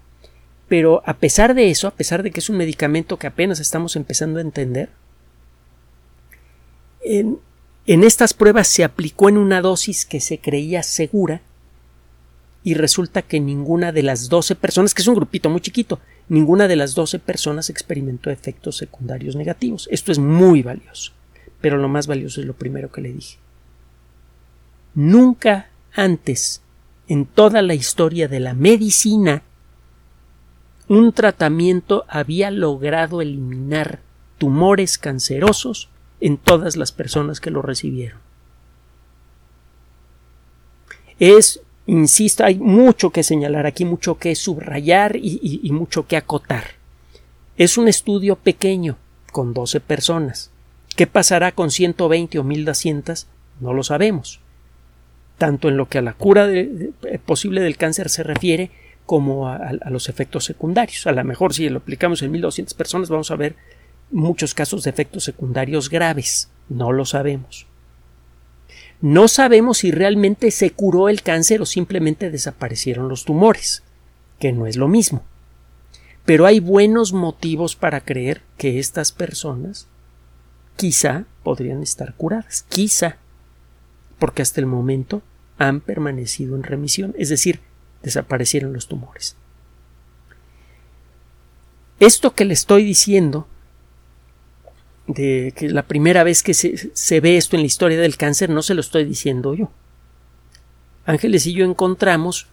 Pero 0.67 1.03
a 1.05 1.17
pesar 1.17 1.53
de 1.53 1.69
eso, 1.69 1.87
a 1.87 1.91
pesar 1.91 2.23
de 2.23 2.31
que 2.31 2.39
es 2.39 2.49
un 2.49 2.57
medicamento 2.57 3.17
que 3.17 3.27
apenas 3.27 3.59
estamos 3.59 3.95
empezando 3.95 4.39
a 4.39 4.41
entender, 4.41 4.89
en, 7.03 7.37
en 7.87 8.03
estas 8.03 8.33
pruebas 8.33 8.67
se 8.67 8.83
aplicó 8.83 9.29
en 9.29 9.37
una 9.37 9.61
dosis 9.61 10.05
que 10.05 10.19
se 10.19 10.39
creía 10.39 10.83
segura 10.83 11.41
y 12.63 12.73
resulta 12.73 13.21
que 13.21 13.39
ninguna 13.39 13.91
de 13.91 14.01
las 14.01 14.27
12 14.27 14.55
personas, 14.55 14.95
que 14.95 15.03
es 15.03 15.07
un 15.07 15.15
grupito 15.15 15.51
muy 15.51 15.61
chiquito, 15.61 15.99
ninguna 16.27 16.67
de 16.67 16.75
las 16.75 16.95
12 16.95 17.19
personas 17.19 17.69
experimentó 17.69 18.31
efectos 18.31 18.77
secundarios 18.77 19.35
negativos. 19.35 19.87
Esto 19.91 20.11
es 20.11 20.17
muy 20.17 20.63
valioso, 20.63 21.11
pero 21.61 21.77
lo 21.77 21.87
más 21.87 22.07
valioso 22.07 22.41
es 22.41 22.47
lo 22.47 22.55
primero 22.55 22.91
que 22.91 23.01
le 23.01 23.13
dije. 23.13 23.37
Nunca 24.95 25.69
antes 25.93 26.61
en 27.07 27.25
toda 27.25 27.61
la 27.61 27.75
historia 27.75 28.27
de 28.27 28.39
la 28.39 28.55
medicina 28.55 29.43
un 30.87 31.13
tratamiento 31.13 32.05
había 32.07 32.51
logrado 32.51 33.21
eliminar 33.21 34.01
tumores 34.37 34.97
cancerosos 34.97 35.89
en 36.25 36.37
todas 36.37 36.75
las 36.75 36.91
personas 36.91 37.39
que 37.39 37.51
lo 37.51 37.61
recibieron. 37.61 38.19
Es 41.19 41.61
Insisto, 41.87 42.43
hay 42.43 42.55
mucho 42.55 43.11
que 43.11 43.21
señalar 43.21 43.67
aquí, 43.67 43.85
mucho 43.85 44.17
que 44.17 44.33
subrayar 44.35 45.15
y, 45.15 45.69
mucho 45.71 46.07
que 46.07 46.17
acotar. 46.17 46.63
Es 47.57 47.77
un 47.77 47.87
estudio 47.87 48.37
pequeño, 48.37 48.97
con 49.31 49.53
12 49.53 49.81
personas. 49.81 50.49
¿Qué 50.95 51.05
pasará 51.05 51.51
con 51.51 51.69
120 51.69 52.39
o 52.39 52.43
1200? 52.43 53.27
No 53.59 53.73
lo 53.73 53.83
sabemos. 53.83 54.39
Tanto 55.37 55.69
en 55.69 55.77
lo 55.77 55.87
que 55.87 55.99
a 55.99 56.01
la 56.01 56.13
cura 56.13 56.47
posible 57.25 57.61
del 57.61 57.77
cáncer 57.77 58.09
se 58.09 58.23
refiere, 58.23 58.71
como 59.05 59.47
a, 59.47 59.57
a, 59.57 59.89
los 59.91 60.09
efectos 60.09 60.45
secundarios. 60.45 61.05
A 61.05 61.11
lo 61.11 61.23
mejor 61.23 61.53
si 61.53 61.69
lo 61.69 61.77
aplicamos 61.77 62.23
en 62.23 62.31
1200 62.31 62.73
personas 62.73 63.09
vamos 63.09 63.29
a 63.29 63.35
ver 63.35 63.55
muchos 64.11 64.53
casos 64.53 64.83
de 64.83 64.89
efectos 64.89 65.23
secundarios 65.23 65.89
graves. 65.89 66.49
No 66.69 66.91
lo 66.91 67.05
sabemos. 67.05 67.67
No 69.01 69.27
sabemos 69.27 69.79
si 69.79 69.91
realmente 69.91 70.51
se 70.51 70.71
curó 70.71 71.09
el 71.09 71.21
cáncer 71.21 71.61
o 71.61 71.65
simplemente 71.65 72.31
desaparecieron 72.31 73.09
los 73.09 73.25
tumores, 73.25 73.83
que 74.39 74.51
no 74.51 74.67
es 74.67 74.77
lo 74.77 74.87
mismo. 74.87 75.23
Pero 76.25 76.45
hay 76.45 76.59
buenos 76.59 77.13
motivos 77.13 77.75
para 77.75 78.01
creer 78.01 78.41
que 78.57 78.79
estas 78.79 79.11
personas 79.11 79.87
quizá 80.75 81.25
podrían 81.43 81.83
estar 81.83 82.15
curadas, 82.15 82.65
quizá, 82.69 83.17
porque 84.17 84.41
hasta 84.41 84.59
el 84.59 84.65
momento 84.65 85.21
han 85.57 85.81
permanecido 85.81 86.55
en 86.55 86.63
remisión, 86.63 87.13
es 87.17 87.29
decir, 87.29 87.61
desaparecieron 88.01 88.73
los 88.73 88.87
tumores. 88.87 89.35
Esto 91.99 92.33
que 92.33 92.45
le 92.45 92.53
estoy 92.53 92.83
diciendo 92.83 93.47
de 95.07 95.53
que 95.55 95.69
la 95.69 95.83
primera 95.83 96.23
vez 96.23 96.41
que 96.41 96.53
se, 96.53 97.19
ve 97.19 97.37
esto 97.37 97.55
en 97.55 97.61
la 97.61 97.67
historia 97.67 97.99
del 97.99 98.17
cáncer 98.17 98.49
no 98.49 98.61
se 98.61 98.73
lo 98.73 98.81
estoy 98.81 99.05
diciendo 99.05 99.53
yo. 99.53 99.71
Ángeles 101.05 101.45
y 101.45 101.53
yo 101.53 101.65
encontramos 101.65 102.47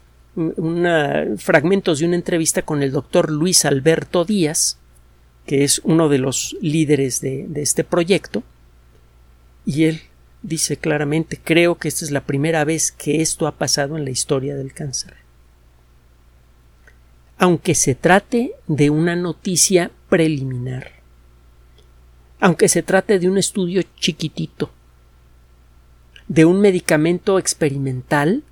fragmentos 1.38 1.98
de 1.98 2.06
una 2.06 2.16
entrevista 2.16 2.62
con 2.62 2.82
el 2.82 2.92
doctor 2.92 3.30
Luis 3.30 3.64
Alberto 3.64 4.24
Díaz, 4.24 4.78
que 5.46 5.64
es 5.64 5.80
uno 5.84 6.08
de 6.08 6.18
los 6.18 6.56
líderes 6.60 7.20
de, 7.20 7.46
de 7.48 7.62
este 7.62 7.84
proyecto, 7.84 8.42
y 9.64 9.84
él 9.84 10.00
dice 10.42 10.76
claramente, 10.76 11.40
creo 11.42 11.76
que 11.76 11.88
esta 11.88 12.04
es 12.04 12.10
la 12.10 12.24
primera 12.24 12.64
vez 12.64 12.92
que 12.92 13.22
esto 13.22 13.46
ha 13.46 13.52
pasado 13.52 13.96
en 13.96 14.04
la 14.04 14.10
historia 14.10 14.56
del 14.56 14.72
cáncer. 14.72 15.14
Aunque 17.38 17.74
se 17.74 17.94
trate 17.94 18.52
de 18.66 18.90
una 18.90 19.16
noticia 19.16 19.90
preliminar, 20.08 21.01
aunque 22.42 22.68
se 22.68 22.82
trate 22.82 23.20
de 23.20 23.28
un 23.28 23.38
estudio 23.38 23.82
chiquitito, 24.00 24.70
de 26.26 26.44
un 26.44 26.60
medicamento 26.60 27.38
experimental 27.38 28.42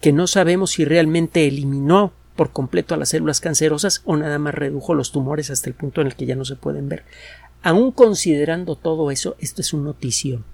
que 0.00 0.12
no 0.12 0.26
sabemos 0.26 0.72
si 0.72 0.84
realmente 0.84 1.46
eliminó 1.46 2.12
por 2.34 2.50
completo 2.50 2.92
a 2.92 2.98
las 2.98 3.10
células 3.10 3.40
cancerosas 3.40 4.02
o 4.04 4.16
nada 4.16 4.40
más 4.40 4.56
redujo 4.56 4.94
los 4.94 5.12
tumores 5.12 5.48
hasta 5.50 5.70
el 5.70 5.76
punto 5.76 6.00
en 6.00 6.08
el 6.08 6.16
que 6.16 6.26
ya 6.26 6.34
no 6.34 6.44
se 6.44 6.56
pueden 6.56 6.88
ver. 6.88 7.04
Aún 7.62 7.92
considerando 7.92 8.74
todo 8.74 9.12
eso, 9.12 9.36
esto 9.38 9.60
es 9.60 9.72
un 9.72 9.84
notición. 9.84 10.44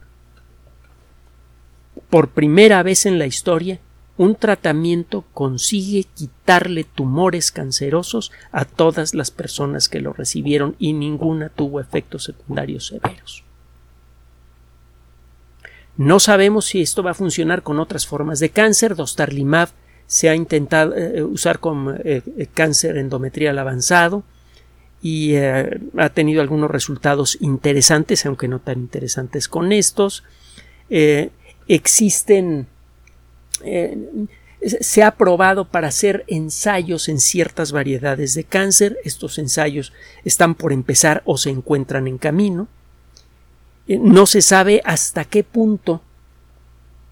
Por 2.11 2.29
primera 2.29 2.83
vez 2.83 3.07
en 3.07 3.19
la 3.19 3.27
historia, 3.27 3.81
un 4.19 4.35
tratamiento 4.35 5.25
consigue 5.35 6.05
quitarle 6.05 6.85
tumores 6.85 7.53
cancerosos 7.53 8.33
a 8.51 8.65
todas 8.65 9.15
las 9.15 9.31
personas 9.31 9.89
que 9.89 10.01
lo 10.01 10.13
recibieron 10.13 10.75
y 10.79 10.95
ninguna 10.95 11.51
tuvo 11.51 11.81
efectos 11.81 12.25
secundarios 12.25 12.87
severos. 12.87 13.45
No 15.97 16.21
sabemos 16.21 16.67
si 16.67 16.83
esto 16.83 17.03
va 17.03 17.13
a 17.13 17.15
funcionar 17.15 17.63
con 17.63 17.79
otras 17.79 18.07
formas 18.07 18.39
de 18.39 18.51
cáncer. 18.51 18.97
Dostarlimab 18.97 19.71
se 20.07 20.29
ha 20.29 20.35
intentado 20.35 20.95
eh, 20.95 21.23
usar 21.23 21.59
con 21.59 21.99
eh, 22.05 22.23
eh, 22.37 22.49
cáncer 22.53 22.97
endometrial 22.97 23.59
avanzado 23.59 24.23
y 25.03 25.37
ha 25.37 26.09
tenido 26.15 26.41
algunos 26.41 26.71
resultados 26.71 27.39
interesantes, 27.41 28.27
aunque 28.27 28.49
no 28.49 28.59
tan 28.59 28.81
interesantes 28.81 29.47
con 29.47 29.71
estos. 29.71 30.25
existen 31.69 32.67
se 34.81 35.03
ha 35.03 35.17
probado 35.17 35.69
para 35.69 35.89
hacer 35.89 36.25
ensayos 36.27 37.09
en 37.09 37.21
ciertas 37.21 37.73
variedades 37.73 38.35
de 38.35 38.45
cáncer. 38.45 38.99
Estos 39.05 39.39
ensayos 39.39 39.93
están 40.25 40.55
por 40.55 40.73
empezar 40.73 41.23
o 41.25 41.37
se 41.37 41.51
encuentran 41.51 42.09
en 42.09 42.19
camino. 42.19 42.69
Eh, 43.89 43.99
no 43.99 44.27
se 44.27 44.43
sabe 44.43 44.83
hasta 44.85 45.25
qué 45.25 45.45
punto 45.45 46.03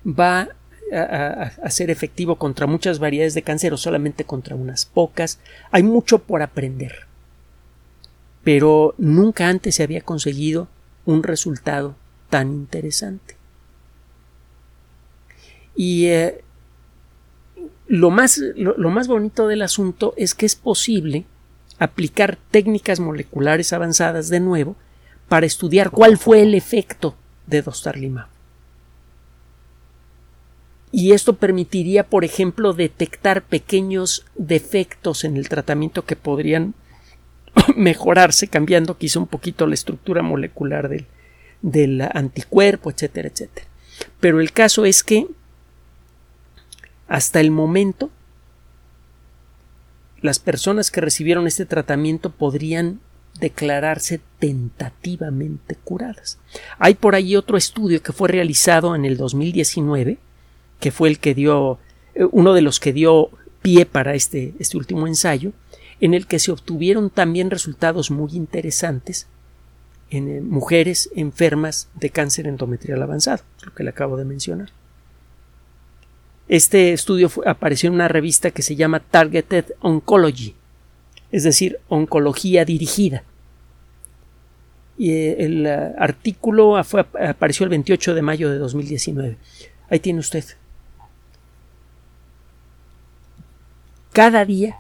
va 0.07 0.49
a, 0.93 1.71
ser 1.71 1.91
efectivo 1.91 2.37
contra 2.37 2.67
muchas 2.67 2.99
variedades 2.99 3.35
de 3.35 3.43
cáncer 3.43 3.73
o 3.73 3.77
solamente 3.77 4.25
contra 4.25 4.55
unas 4.55 4.85
pocas. 4.85 5.39
Hay 5.71 5.83
mucho 5.83 6.21
por 6.21 6.43
aprender. 6.43 7.07
Pero 8.43 8.95
nunca 8.99 9.49
antes 9.49 9.77
se 9.77 9.83
había 9.83 10.03
conseguido 10.03 10.69
un 11.07 11.23
resultado 11.23 11.97
tan 12.31 12.53
interesante. 12.53 13.37
Y 15.77 16.07
eh, 16.07 16.43
lo, 17.87 18.11
más, 18.11 18.39
lo 18.39 18.91
más 18.91 19.09
bonito 19.09 19.49
del 19.49 19.63
asunto 19.63 20.15
es 20.17 20.35
que 20.35 20.47
es 20.47 20.57
posible 20.57 21.25
aplicar 21.79 22.39
técnicas 22.51 23.01
moleculares 23.01 23.73
avanzadas 23.73 24.29
de 24.29 24.41
nuevo 24.41 24.77
para 25.29 25.47
estudiar 25.47 25.91
cuál 25.91 26.19
fue 26.19 26.43
el 26.43 26.55
efecto 26.55 27.17
de 27.47 27.63
Dostarlimab. 27.63 28.29
Y 30.93 31.13
esto 31.13 31.35
permitiría, 31.35 32.05
por 32.05 32.25
ejemplo, 32.25 32.73
detectar 32.73 33.43
pequeños 33.43 34.25
defectos 34.37 35.25
en 35.25 35.37
el 35.37 35.49
tratamiento 35.49 36.05
que 36.05 36.15
podrían 36.15 36.75
mejorarse 37.77 38.47
cambiando 38.47 38.97
quizá 38.97 39.19
un 39.19 39.27
poquito 39.27 39.67
la 39.67 39.75
estructura 39.75 40.23
molecular 40.23 40.89
del, 40.89 41.07
del 41.63 42.01
anticuerpo, 42.01 42.91
etcétera, 42.91 43.29
etcétera. 43.29 43.67
Pero 44.21 44.41
el 44.41 44.53
caso 44.53 44.85
es 44.85 45.03
que 45.03 45.27
hasta 47.09 47.41
el 47.41 47.51
momento 47.51 48.11
las 50.21 50.39
personas 50.39 50.91
que 50.91 51.03
recibieron 51.03 51.47
este 51.47 51.67
tratamiento 51.67 52.31
podrían 52.31 53.01
declararse 53.41 54.21
tentativamente 54.39 55.77
curadas. 55.85 56.39
Hay 56.79 56.95
por 56.95 57.15
ahí 57.15 57.37
otro 57.37 57.59
estudio 57.59 58.03
que 58.03 58.13
fue 58.13 58.29
realizado 58.29 58.95
en 58.95 59.05
el 59.05 59.17
2019, 59.17 60.19
que 60.81 60.91
fue 60.93 61.09
el 61.11 61.19
que 61.19 61.35
dio, 61.35 61.79
eh, 62.15 62.25
uno 62.31 62.55
de 62.55 62.63
los 62.63 62.81
que 62.81 62.93
dio 62.93 63.31
pie 63.61 63.87
para 63.87 64.15
este, 64.15 64.55
este 64.59 64.77
último 64.77 65.07
ensayo, 65.07 65.53
en 66.01 66.15
el 66.15 66.27
que 66.27 66.39
se 66.39 66.53
obtuvieron 66.53 67.11
también 67.11 67.51
resultados 67.51 68.11
muy 68.11 68.33
interesantes 68.33 69.27
en 70.11 70.29
eh, 70.29 70.41
mujeres 70.41 71.11
enfermas 71.15 71.89
de 71.95 72.11
cáncer 72.11 72.47
endometrial 72.47 73.03
avanzado, 73.03 73.43
lo 73.65 73.75
que 73.75 73.85
le 73.85 73.91
acabo 73.91 74.17
de 74.17 74.25
mencionar. 74.25 74.71
Este 76.49 76.93
estudio 76.93 77.31
apareció 77.47 77.89
en 77.89 77.95
una 77.95 78.09
revista 78.09 78.51
que 78.51 78.63
se 78.63 78.77
llama 78.77 79.01
Targeted 79.01 79.73
Oncology, 79.81 80.55
es 81.33 81.43
decir, 81.45 81.79
oncología 81.89 82.65
dirigida. 82.65 83.25
Y 84.99 85.11
eh, 85.11 85.37
el 85.45 85.67
eh, 85.67 85.95
artículo 85.99 86.77
apareció 86.77 87.65
el 87.65 87.71
28 87.71 88.15
de 88.15 88.23
mayo 88.23 88.51
de 88.51 88.59
2019. 88.59 89.39
Ahí 89.89 90.01
tiene 90.01 90.21
usted. 90.21 90.45
Cada 94.13 94.45
día 94.45 94.79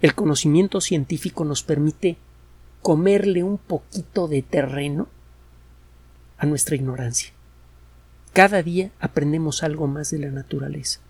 el 0.00 0.14
conocimiento 0.14 0.80
científico 0.80 1.44
nos 1.44 1.62
permite 1.62 2.16
comerle 2.80 3.42
un 3.42 3.58
poquito 3.58 4.28
de 4.28 4.42
terreno 4.42 5.08
a 6.38 6.46
nuestra 6.46 6.76
ignorancia. 6.76 7.35
Cada 8.36 8.62
día 8.62 8.90
aprendemos 9.00 9.62
algo 9.62 9.86
más 9.86 10.10
de 10.10 10.18
la 10.18 10.30
naturaleza. 10.30 11.00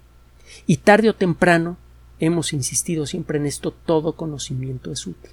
Y 0.67 0.79
tarde 0.79 1.11
o 1.11 1.15
temprano 1.15 1.77
Hemos 2.19 2.53
insistido 2.53 3.05
siempre 3.05 3.39
en 3.39 3.47
esto, 3.47 3.73
todo 3.73 4.17
conocimiento 4.17 4.91
es 4.91 5.07
útil. 5.07 5.33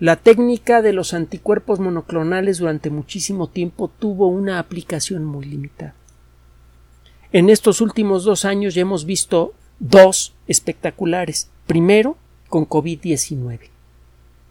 La 0.00 0.16
técnica 0.16 0.82
de 0.82 0.92
los 0.92 1.14
anticuerpos 1.14 1.78
monoclonales 1.78 2.58
durante 2.58 2.90
muchísimo 2.90 3.48
tiempo 3.48 3.88
tuvo 3.88 4.26
una 4.26 4.58
aplicación 4.58 5.24
muy 5.24 5.44
limitada. 5.44 5.94
En 7.32 7.50
estos 7.50 7.80
últimos 7.80 8.24
dos 8.24 8.44
años 8.44 8.74
ya 8.74 8.82
hemos 8.82 9.04
visto 9.04 9.54
dos 9.78 10.34
espectaculares. 10.48 11.50
Primero, 11.66 12.16
con 12.48 12.68
COVID-19. 12.68 13.60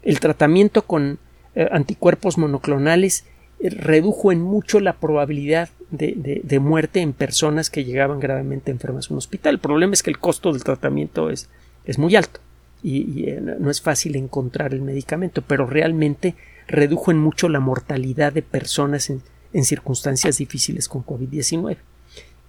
El 0.04 0.20
tratamiento 0.22 0.84
con 0.84 1.20
eh, 1.56 1.68
anticuerpos 1.70 2.38
monoclonales 2.38 3.26
redujo 3.62 4.32
en 4.32 4.42
mucho 4.42 4.80
la 4.80 4.94
probabilidad 4.94 5.70
de, 5.92 6.60
muerte 6.60 7.02
en 7.02 7.14
personas 7.14 7.70
que 7.70 7.84
llegaban 7.84 8.20
gravemente 8.20 8.72
enfermas 8.72 9.10
a 9.10 9.14
un 9.14 9.18
hospital. 9.18 9.56
El 9.56 9.60
problema 9.60 9.94
es 9.94 10.04
que 10.04 10.10
el 10.10 10.20
costo 10.20 10.54
del 10.54 10.64
tratamiento 10.64 11.30
es, 11.30 11.50
es 11.86 11.98
muy 11.98 12.16
alto 12.16 12.40
y, 12.82 13.30
eh, 13.30 13.42
no 13.42 13.70
es 13.70 13.82
fácil 13.82 14.16
encontrar 14.16 14.74
el 14.74 14.82
medicamento, 14.82 15.42
pero 15.42 15.66
realmente 15.66 16.36
redujo 16.68 17.12
en 17.12 17.18
mucho 17.18 17.50
la 17.50 17.60
mortalidad 17.60 18.32
de 18.32 18.44
personas 18.44 19.10
en, 19.10 19.22
en 19.54 19.66
circunstancias 19.66 20.38
difíciles 20.38 20.88
con 20.88 21.06
COVID-19. 21.06 21.78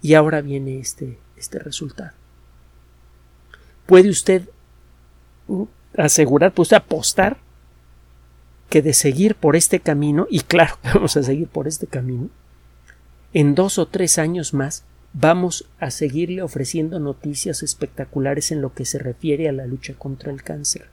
Y 0.01 0.13
ahora 0.13 0.41
viene 0.41 0.79
este, 0.79 1.17
este 1.37 1.59
resultado. 1.59 2.11
¿Puede 3.85 4.09
usted 4.09 4.43
uh, 5.47 5.67
asegurar, 5.97 6.53
pues 6.53 6.71
apostar 6.73 7.37
que 8.71 8.81
de 8.81 8.93
seguir 8.93 9.35
por 9.35 9.55
este 9.55 9.81
camino, 9.81 10.27
y 10.31 10.39
claro, 10.39 10.77
vamos 10.83 11.17
a 11.17 11.23
seguir 11.23 11.49
por 11.49 11.67
este 11.67 11.85
camino, 11.85 12.29
en 13.33 13.53
dos 13.53 13.77
o 13.77 13.85
tres 13.85 14.17
años 14.17 14.53
más 14.53 14.85
vamos 15.13 15.67
a 15.79 15.91
seguirle 15.91 16.41
ofreciendo 16.41 16.97
noticias 16.97 17.63
espectaculares 17.63 18.49
en 18.51 18.61
lo 18.61 18.73
que 18.73 18.85
se 18.85 18.97
refiere 18.97 19.49
a 19.49 19.51
la 19.51 19.67
lucha 19.67 19.93
contra 19.95 20.31
el 20.31 20.41
cáncer. 20.41 20.87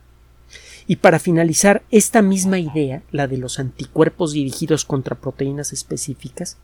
Y 0.87 0.97
para 0.97 1.19
finalizar, 1.19 1.83
esta 1.89 2.21
misma 2.21 2.59
idea, 2.59 3.01
la 3.11 3.27
de 3.27 3.37
los 3.37 3.59
anticuerpos 3.59 4.33
dirigidos 4.33 4.83
contra 4.83 5.15
proteínas 5.15 5.71
específicas, 5.71 6.57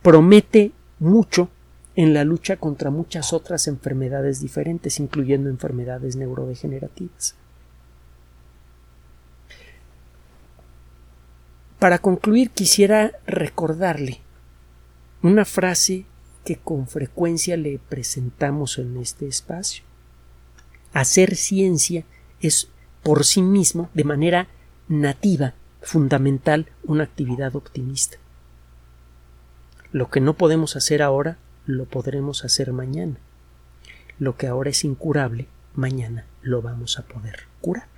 promete 0.00 0.72
mucho 0.98 1.50
en 1.94 2.14
la 2.14 2.24
lucha 2.24 2.56
contra 2.56 2.90
muchas 2.90 3.34
otras 3.34 3.68
enfermedades 3.68 4.40
diferentes, 4.40 4.98
incluyendo 4.98 5.50
enfermedades 5.50 6.16
neurodegenerativas. 6.16 7.34
Para 11.78 11.98
concluir, 12.00 12.50
quisiera 12.50 13.12
recordarle 13.26 14.20
una 15.22 15.44
frase 15.44 16.06
que 16.44 16.56
con 16.56 16.88
frecuencia 16.88 17.56
le 17.56 17.78
presentamos 17.78 18.78
en 18.78 18.96
este 18.96 19.28
espacio. 19.28 19.84
Hacer 20.92 21.36
ciencia 21.36 22.04
es 22.40 22.68
por 23.02 23.24
sí 23.24 23.42
mismo, 23.42 23.90
de 23.94 24.04
manera 24.04 24.48
nativa, 24.88 25.54
fundamental, 25.80 26.66
una 26.82 27.04
actividad 27.04 27.54
optimista. 27.54 28.18
Lo 29.92 30.10
que 30.10 30.20
no 30.20 30.34
podemos 30.34 30.74
hacer 30.74 31.00
ahora, 31.02 31.38
lo 31.66 31.84
podremos 31.84 32.44
hacer 32.44 32.72
mañana. 32.72 33.18
lo 34.18 34.36
que 34.36 34.48
ahora 34.48 34.70
es 34.70 34.82
incurable, 34.82 35.46
mañana 35.74 36.26
lo 36.42 36.60
vamos 36.60 36.98
a 36.98 37.02
poder 37.02 37.46
curar. 37.60 37.97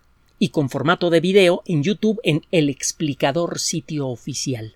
y 0.41 0.49
con 0.49 0.71
formato 0.71 1.11
de 1.11 1.19
video 1.19 1.61
en 1.67 1.83
YouTube 1.83 2.19
en 2.23 2.41
El 2.51 2.67
Explicador 2.69 3.59
sitio 3.59 4.07
oficial. 4.07 4.75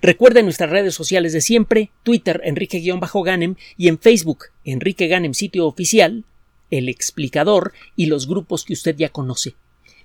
Recuerde 0.00 0.44
nuestras 0.44 0.70
redes 0.70 0.94
sociales 0.94 1.32
de 1.32 1.40
siempre, 1.40 1.90
Twitter 2.04 2.40
Enrique-Ganem 2.44 3.56
y 3.76 3.88
en 3.88 3.98
Facebook 3.98 4.44
Enrique 4.64 5.08
Ganem 5.08 5.34
sitio 5.34 5.66
oficial, 5.66 6.22
El 6.70 6.88
Explicador 6.88 7.72
y 7.96 8.06
los 8.06 8.28
grupos 8.28 8.64
que 8.64 8.74
usted 8.74 8.94
ya 8.96 9.08
conoce. 9.08 9.56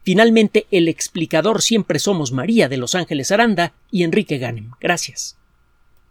Finalmente, 0.01 0.65
El 0.71 0.87
Explicador 0.87 1.61
siempre 1.61 1.99
somos 1.99 2.31
María 2.31 2.67
de 2.67 2.77
Los 2.77 2.95
Ángeles 2.95 3.31
Aranda 3.31 3.73
y 3.91 4.01
Enrique 4.01 4.39
Ganem. 4.39 4.71
Gracias. 4.81 5.36